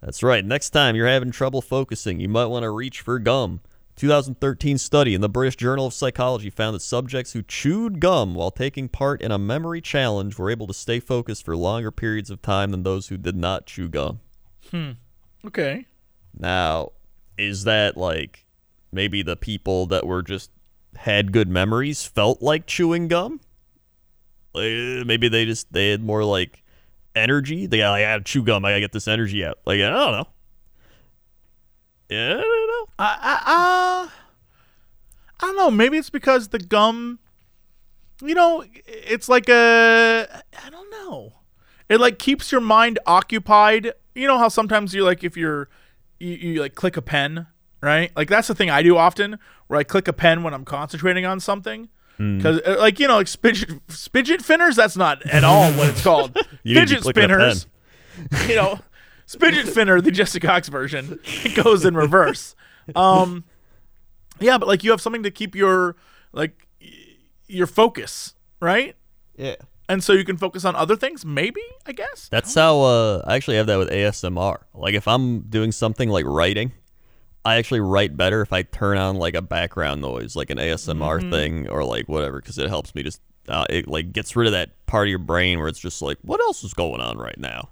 [0.00, 0.44] That's right.
[0.44, 3.60] Next time you're having trouble focusing, you might want to reach for gum.
[3.96, 8.50] 2013 study in the British Journal of Psychology found that subjects who chewed gum while
[8.50, 12.42] taking part in a memory challenge were able to stay focused for longer periods of
[12.42, 14.20] time than those who did not chew gum.
[14.70, 14.92] Hmm.
[15.46, 15.86] Okay.
[16.36, 16.92] Now,
[17.36, 18.41] is that like
[18.92, 20.50] maybe the people that were just
[20.96, 23.40] had good memories felt like chewing gum?
[24.54, 26.62] Like, maybe they just they had more like
[27.14, 27.66] energy.
[27.66, 28.64] They got like, I gotta chew gum.
[28.64, 29.58] I gotta get this energy out.
[29.64, 30.28] Like I don't know.
[32.10, 32.86] Yeah, I don't know.
[32.98, 34.08] I, I, uh,
[35.40, 35.70] I don't know.
[35.70, 37.18] Maybe it's because the gum,
[38.20, 41.32] you know, it's like a, I don't know.
[41.88, 45.68] It like keeps your mind occupied you know how sometimes you're like if you're
[46.18, 47.46] you, you like click a pen,
[47.82, 48.10] right?
[48.16, 51.26] Like that's the thing I do often, where I click a pen when I'm concentrating
[51.26, 51.88] on something.
[52.16, 52.38] Hmm.
[52.38, 54.76] Because, like you know, like spidget, spidget spinners.
[54.76, 56.36] That's not at all what it's called.
[56.64, 57.66] You need to Fidget click the spinners.
[58.48, 58.78] You know,
[59.26, 62.54] spidget spinner, the Jessica Cox version, it goes in reverse.
[62.94, 63.44] Um,
[64.38, 65.96] yeah, but like you have something to keep your
[66.32, 66.68] like
[67.48, 68.94] your focus, right?
[69.36, 69.56] Yeah.
[69.88, 71.24] And so you can focus on other things.
[71.24, 72.28] Maybe I guess.
[72.28, 74.58] That's how uh, I actually have that with ASMR.
[74.74, 76.72] Like if I'm doing something like writing,
[77.44, 81.20] I actually write better if I turn on like a background noise, like an ASMR
[81.20, 81.30] Mm-hmm.
[81.30, 83.20] thing or like whatever, because it helps me just.
[83.48, 86.16] Uh, it like gets rid of that part of your brain where it's just like,
[86.22, 87.70] what else is going on right now?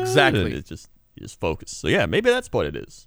[0.00, 0.52] Exactly.
[0.54, 1.70] It's just you just focus.
[1.72, 3.06] So yeah, maybe that's what it is.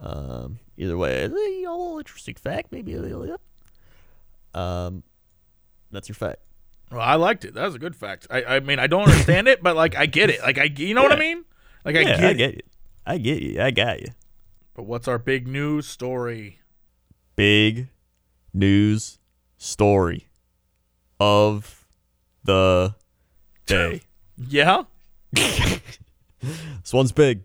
[0.00, 2.70] Um, either way, a little interesting fact.
[2.70, 3.36] Maybe a little.
[4.54, 5.02] Um,
[5.90, 6.38] that's your fact.
[6.92, 7.54] Well, I liked it.
[7.54, 8.28] That was a good fact.
[8.30, 10.40] I, I mean, I don't understand it, but like I get it.
[10.40, 11.44] Like I, you know what I mean?
[11.84, 12.34] Like I yeah, get I it.
[12.36, 12.62] get you.
[13.06, 13.60] I get you.
[13.60, 14.08] I got you.
[14.78, 16.60] But what's our big news story?
[17.34, 17.88] big
[18.54, 19.18] news
[19.56, 20.28] story
[21.18, 21.84] of
[22.44, 22.94] the
[23.66, 24.02] day.
[24.48, 24.84] Yeah.
[26.40, 27.42] This one's big.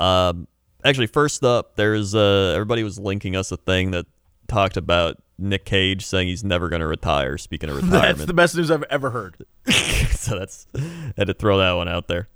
[0.00, 0.48] Um,
[0.84, 4.06] actually, first up, there's uh, everybody was linking us a thing that
[4.48, 7.38] talked about Nick Cage saying he's never going to retire.
[7.38, 9.36] Speaking of retirement, That's the best news I've ever heard.
[10.10, 12.26] so that's I had to throw that one out there.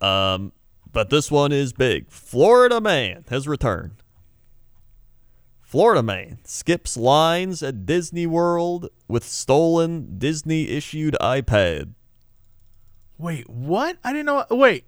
[0.00, 0.52] Um,
[0.92, 2.10] but this one is big.
[2.10, 4.02] Florida man has returned.
[5.60, 11.94] Florida man skips lines at Disney World with stolen Disney issued iPad.
[13.18, 13.96] Wait, what?
[14.02, 14.44] I didn't know.
[14.50, 14.84] Wait.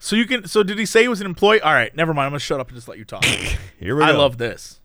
[0.00, 0.48] So you can.
[0.48, 1.60] So did he say he was an employee?
[1.60, 2.26] All right, never mind.
[2.26, 3.24] I'm gonna shut up and just let you talk.
[3.78, 4.14] Here we I go.
[4.14, 4.80] I love this.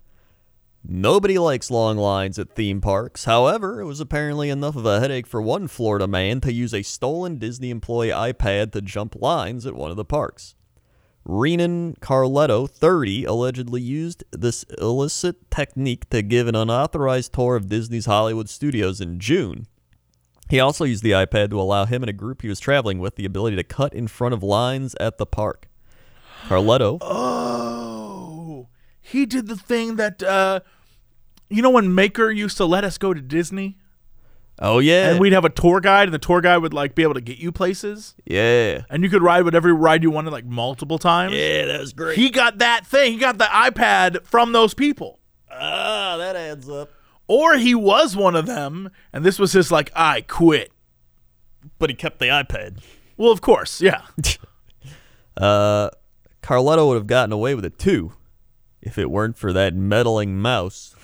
[0.89, 3.25] Nobody likes long lines at theme parks.
[3.25, 6.81] However, it was apparently enough of a headache for one Florida man to use a
[6.81, 10.55] stolen Disney employee iPad to jump lines at one of the parks.
[11.25, 18.05] Renan Carletto, 30, allegedly used this illicit technique to give an unauthorized tour of Disney's
[18.05, 19.67] Hollywood studios in June.
[20.49, 23.17] He also used the iPad to allow him and a group he was traveling with
[23.17, 25.67] the ability to cut in front of lines at the park.
[26.47, 28.69] Carletto Oh,
[29.01, 30.23] he did the thing that.
[30.23, 30.61] uh
[31.49, 33.77] You know when Maker used to let us go to Disney,
[34.59, 35.11] Oh yeah.
[35.11, 37.21] and we'd have a tour guide, and the tour guide would like be able to
[37.21, 38.81] get you places, yeah.
[38.89, 41.33] and you could ride whatever ride you wanted, like multiple times.
[41.33, 42.17] Yeah, that was great.
[42.17, 43.13] He got that thing.
[43.13, 45.19] He got the iPad from those people.
[45.51, 46.89] Ah, that adds up.
[47.27, 50.71] Or he was one of them, and this was his like, I quit.
[51.79, 52.79] But he kept the iPad.
[53.17, 54.01] Well, of course, yeah.
[55.35, 55.91] Uh,
[56.41, 58.13] Carletto would have gotten away with it too,
[58.81, 60.95] if it weren't for that meddling mouse.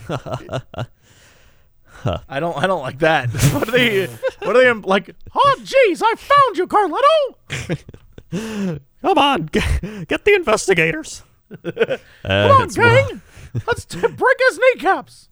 [2.06, 3.30] I don't, I don't like that.
[3.54, 4.08] What are they?
[4.39, 5.16] What are they like?
[5.34, 8.80] Oh, jeez, I found you, Carletto.
[9.01, 11.24] Come on, get, get the investigators.
[11.51, 13.22] Uh, Come on, it's wa- gang.
[13.68, 15.30] Let's t- break his kneecaps.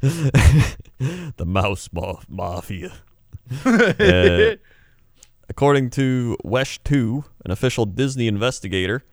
[0.00, 2.92] the mouse ma- mafia.
[3.64, 4.56] Uh,
[5.48, 9.04] according to Wesh 2, an official Disney investigator,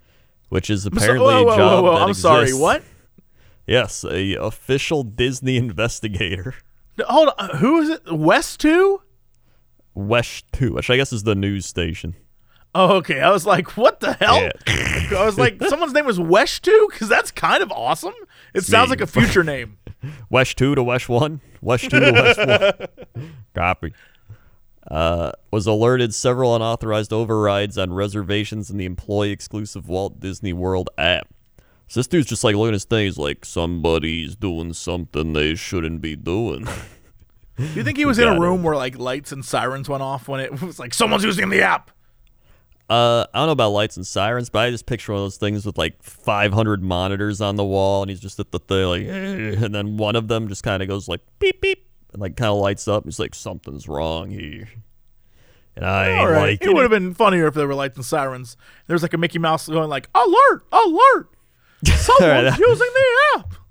[0.50, 2.06] which is So- apparently whoa, whoa, a job whoa, whoa.
[2.08, 2.54] I'm sorry.
[2.54, 2.84] What?
[3.68, 6.56] Yes, a official Disney investigator.
[7.08, 7.58] Hold on.
[7.58, 8.12] Who is it?
[8.14, 9.02] West two?
[9.96, 12.16] Wesh 2, which I guess is the news station.
[12.76, 13.22] Oh, okay.
[13.22, 14.42] I was like, what the hell?
[14.42, 14.52] Yeah.
[15.18, 18.14] I was like, someone's name was Wesh two, because that's kind of awesome.
[18.54, 18.98] It sounds me.
[18.98, 19.78] like a future name.
[20.30, 21.40] Wesh 2 to Wesh 1.
[21.62, 23.30] Wesh 2 to Wesh 1.
[23.56, 23.94] Copy.
[24.92, 30.90] Uh, was alerted several unauthorized overrides on reservations in the employee exclusive Walt Disney World
[30.98, 31.28] app.
[31.88, 33.06] So this dude's just like looking at his thing.
[33.06, 36.66] He's like, somebody's doing something they shouldn't be doing.
[37.58, 38.64] Do you think he was in a room it.
[38.64, 41.92] where like lights and sirens went off when it was like someone's using the app?
[42.88, 45.38] Uh, I don't know about lights and sirens, but I just picture one of those
[45.38, 49.02] things with like 500 monitors on the wall, and he's just at the thing, like,
[49.64, 52.52] and then one of them just kind of goes like beep beep, and like kind
[52.52, 53.04] of lights up.
[53.06, 54.70] He's like, something's wrong here,
[55.76, 56.50] and I All right.
[56.52, 58.56] liking it would have been funnier if there were lights and sirens.
[58.86, 61.30] There's like a Mickey Mouse going like, alert, alert.
[61.86, 63.54] Someone's that- using the app.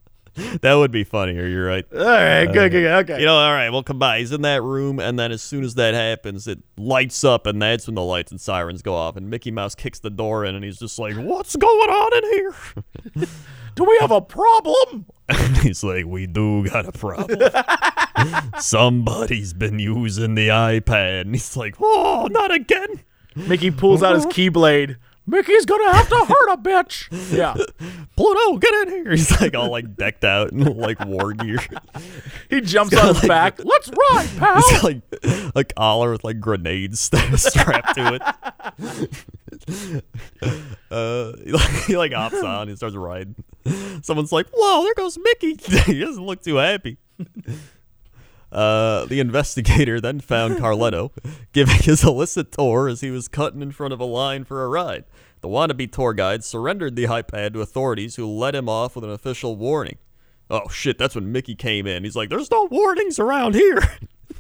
[0.62, 1.47] That would be funnier.
[1.47, 1.85] You're right.
[1.95, 3.21] All right, good, good, good, okay.
[3.21, 4.19] You know, all right, well, come by.
[4.19, 7.62] He's in that room, and then as soon as that happens, it lights up, and
[7.62, 10.57] that's when the lights and sirens go off, and Mickey Mouse kicks the door in,
[10.57, 13.27] and he's just like, "What's going on in here?"
[13.77, 15.07] Do we have a problem?
[15.29, 17.39] and he's like, "We do got a problem.
[18.59, 23.01] Somebody's been using the iPad," and he's like, "Oh, not again."
[23.37, 24.97] Mickey pulls out his keyblade.
[25.27, 27.09] Mickey's gonna have to hurt a bitch.
[27.35, 27.55] Yeah.
[28.16, 29.11] Pluto, get in here!
[29.12, 31.59] He's like all like decked out in like war gear.
[32.51, 33.64] He jumps on his like- back.
[33.64, 34.59] Let's ride, pal.
[34.59, 35.03] It's like
[35.57, 38.22] a collar with like grenades st- strapped to it.
[40.91, 42.68] Uh, he like, he like hops on.
[42.68, 43.35] He starts riding.
[44.03, 45.57] Someone's like, "Whoa, there goes Mickey."
[45.93, 46.99] he doesn't look too happy.
[48.53, 51.11] Uh, the investigator then found Carletto
[51.53, 54.68] giving his illicit tour as he was cutting in front of a line for a
[54.68, 55.05] ride.
[55.45, 59.11] The wannabe tour guide surrendered the iPad to authorities who let him off with an
[59.11, 59.99] official warning.
[60.49, 62.03] Oh shit, that's when Mickey came in.
[62.03, 63.82] He's like, There's no warnings around here.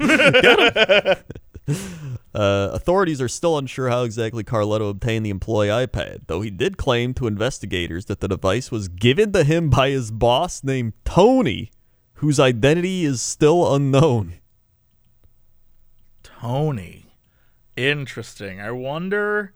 [2.34, 6.76] Uh, authorities are still unsure how exactly Carletto obtained the employee iPad, though he did
[6.76, 11.70] claim to investigators that the device was given to him by his boss named Tony,
[12.14, 14.34] whose identity is still unknown.
[16.24, 17.06] Tony.
[17.76, 18.60] Interesting.
[18.60, 19.54] I wonder.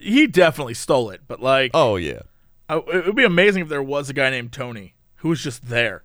[0.00, 2.20] He definitely stole it, but like, Oh yeah.
[2.68, 5.68] I, it would be amazing if there was a guy named Tony who was just
[5.68, 6.04] there.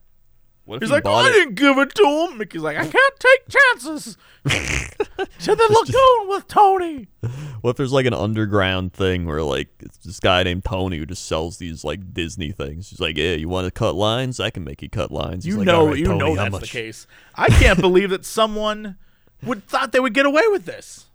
[0.66, 2.40] What if He's he like, I didn't give it to him.
[2.40, 4.18] Mickey's like, I can't take chances.
[4.46, 7.08] to the lagoon with Tony.
[7.62, 11.06] What if there's like an underground thing where like it's this guy named Tony who
[11.08, 12.92] just sells these like Disney things?
[12.92, 14.40] He's like, yeah, you want to cut lines?
[14.40, 15.46] I can make you cut lines.
[15.46, 17.08] He's You like, know, "All right, you Tony, know that's much?" the case.
[17.34, 18.98] I can't believe that someone
[19.42, 21.06] would thought they would get away with this.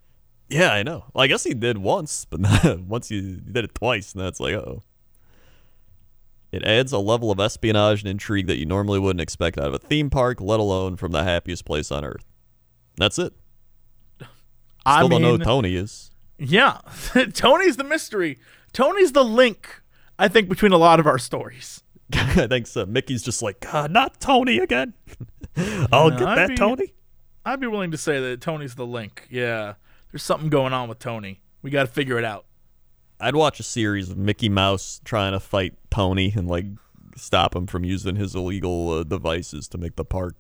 [0.50, 1.04] Yeah, I know.
[1.14, 4.40] Well, I guess he did once, but not, once you did it twice, and that's
[4.40, 4.82] like, oh.
[6.52, 9.74] It adds a level of espionage and intrigue that you normally wouldn't expect out of
[9.74, 12.24] a theme park, let alone from the happiest place on earth.
[12.96, 13.32] That's it.
[14.84, 16.10] I Still mean, don't know who Tony is.
[16.38, 16.78] yeah,
[17.34, 18.38] Tony's the mystery.
[18.72, 19.80] Tony's the link.
[20.18, 21.82] I think between a lot of our stories.
[22.12, 22.84] I think so.
[22.84, 24.94] Mickey's just like, God, not Tony again.
[25.92, 26.92] I'll No, get I'd that, be- Tony.
[27.44, 29.28] I'd be willing to say that Tony's the link.
[29.30, 29.74] Yeah,
[30.12, 31.40] there's something going on with Tony.
[31.62, 32.46] We got to figure it out.
[33.18, 36.66] I'd watch a series of Mickey Mouse trying to fight Tony and like
[37.16, 40.36] stop him from using his illegal uh, devices to make the park.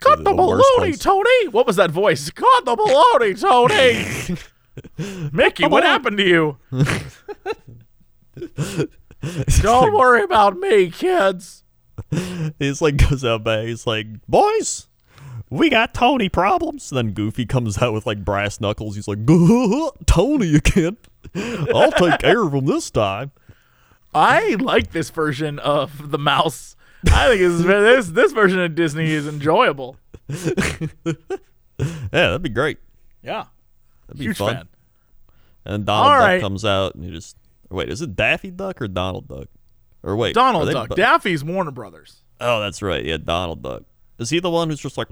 [0.00, 1.00] Cut the, the baloney.
[1.00, 1.48] Tony.
[1.48, 2.30] What was that voice?
[2.30, 4.36] Cut the baloney, Tony.
[5.32, 6.58] Mickey, what happened to you?
[9.60, 11.62] Don't worry about me, kids.
[12.58, 13.66] He's like goes out back.
[13.66, 14.88] He's like, boys,
[15.58, 16.90] we got Tony problems.
[16.90, 18.94] then Goofy comes out with like brass knuckles.
[18.96, 19.18] He's like,
[20.06, 20.96] Tony again.
[21.34, 23.32] I'll take care of him this time.
[24.14, 26.76] I like this version of the mouse.
[27.10, 29.96] I think this this this version of Disney is enjoyable.
[31.78, 32.78] Yeah, that'd be great.
[33.22, 33.46] Yeah,
[34.06, 34.54] That'd be huge fun.
[34.54, 34.68] fan.
[35.64, 36.40] And Donald All Duck right.
[36.40, 37.36] comes out and he just
[37.68, 37.88] wait.
[37.88, 39.48] Is it Daffy Duck or Donald Duck?
[40.02, 40.90] Or wait, Donald Duck.
[40.90, 42.22] bu- Daffy's Warner Brothers.
[42.40, 43.04] oh, that's right.
[43.04, 43.82] Yeah, Donald Duck.
[44.18, 45.08] Is he the one who's just like?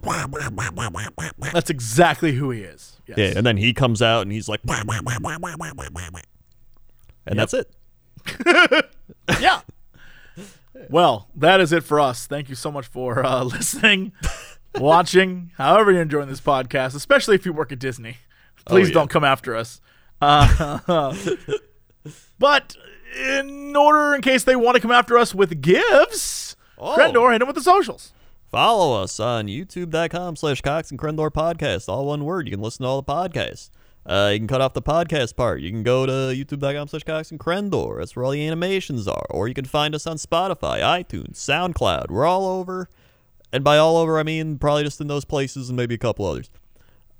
[1.53, 3.01] That's exactly who he is.
[3.07, 3.19] Yes.
[3.19, 4.61] Yeah, and then he comes out and he's like,
[7.27, 7.75] and that's it.
[9.41, 9.61] yeah.
[10.89, 12.27] Well, that is it for us.
[12.27, 14.13] Thank you so much for uh, listening,
[14.77, 18.17] watching, however you're enjoying this podcast, especially if you work at Disney.
[18.65, 18.95] Please yeah.
[18.95, 19.81] don't come after us.
[20.21, 21.13] Uh,
[22.39, 22.77] but
[23.19, 26.97] in order, in case they want to come after us with gifts, Oh.
[26.97, 28.13] Crendor, hit him with the socials.
[28.53, 31.89] Follow us on youtube.com slash Cox and Crendor podcast.
[31.89, 32.47] All one word.
[32.47, 33.71] You can listen to all the podcasts.
[34.05, 35.63] Uh, you can cut off the podcast part.
[35.63, 37.99] You can go to youtube.com slash Cox and Crendor.
[37.99, 39.25] That's where all the animations are.
[39.31, 42.11] Or you can find us on Spotify, iTunes, SoundCloud.
[42.11, 42.91] We're all over.
[43.55, 46.27] And by all over, I mean probably just in those places and maybe a couple
[46.27, 46.51] others.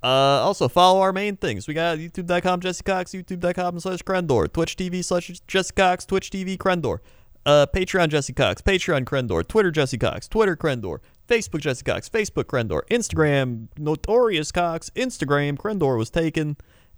[0.03, 1.67] Uh, also, follow our main things.
[1.67, 6.57] We got youtube.com Jesse Cox, youtube.com slash Crendor, Twitch TV slash Jesse Cox, Twitch TV
[6.57, 6.99] Crendor,
[7.47, 12.45] uh, Patreon Jesse Cox, Patreon Crendor, Twitter Jesse Cox, Twitter Crendor, Facebook Jesse Cox, Facebook
[12.45, 16.57] Crendor, Instagram Notorious Cox, Instagram Crendor was taken.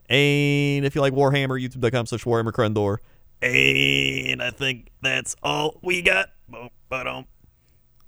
[0.09, 2.97] And if you like Warhammer, youtube.com slash Warhammer Crendor.
[3.41, 6.29] And I think that's all we got.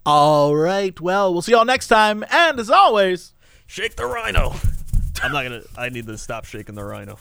[0.06, 1.00] All right.
[1.02, 2.24] Well, we'll see y'all next time.
[2.32, 3.34] And as always,
[3.68, 4.54] Shake the rhino.
[5.22, 5.62] I'm not gonna.
[5.78, 7.20] I need to stop shaking the rhino.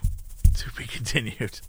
[0.55, 1.61] to be continued.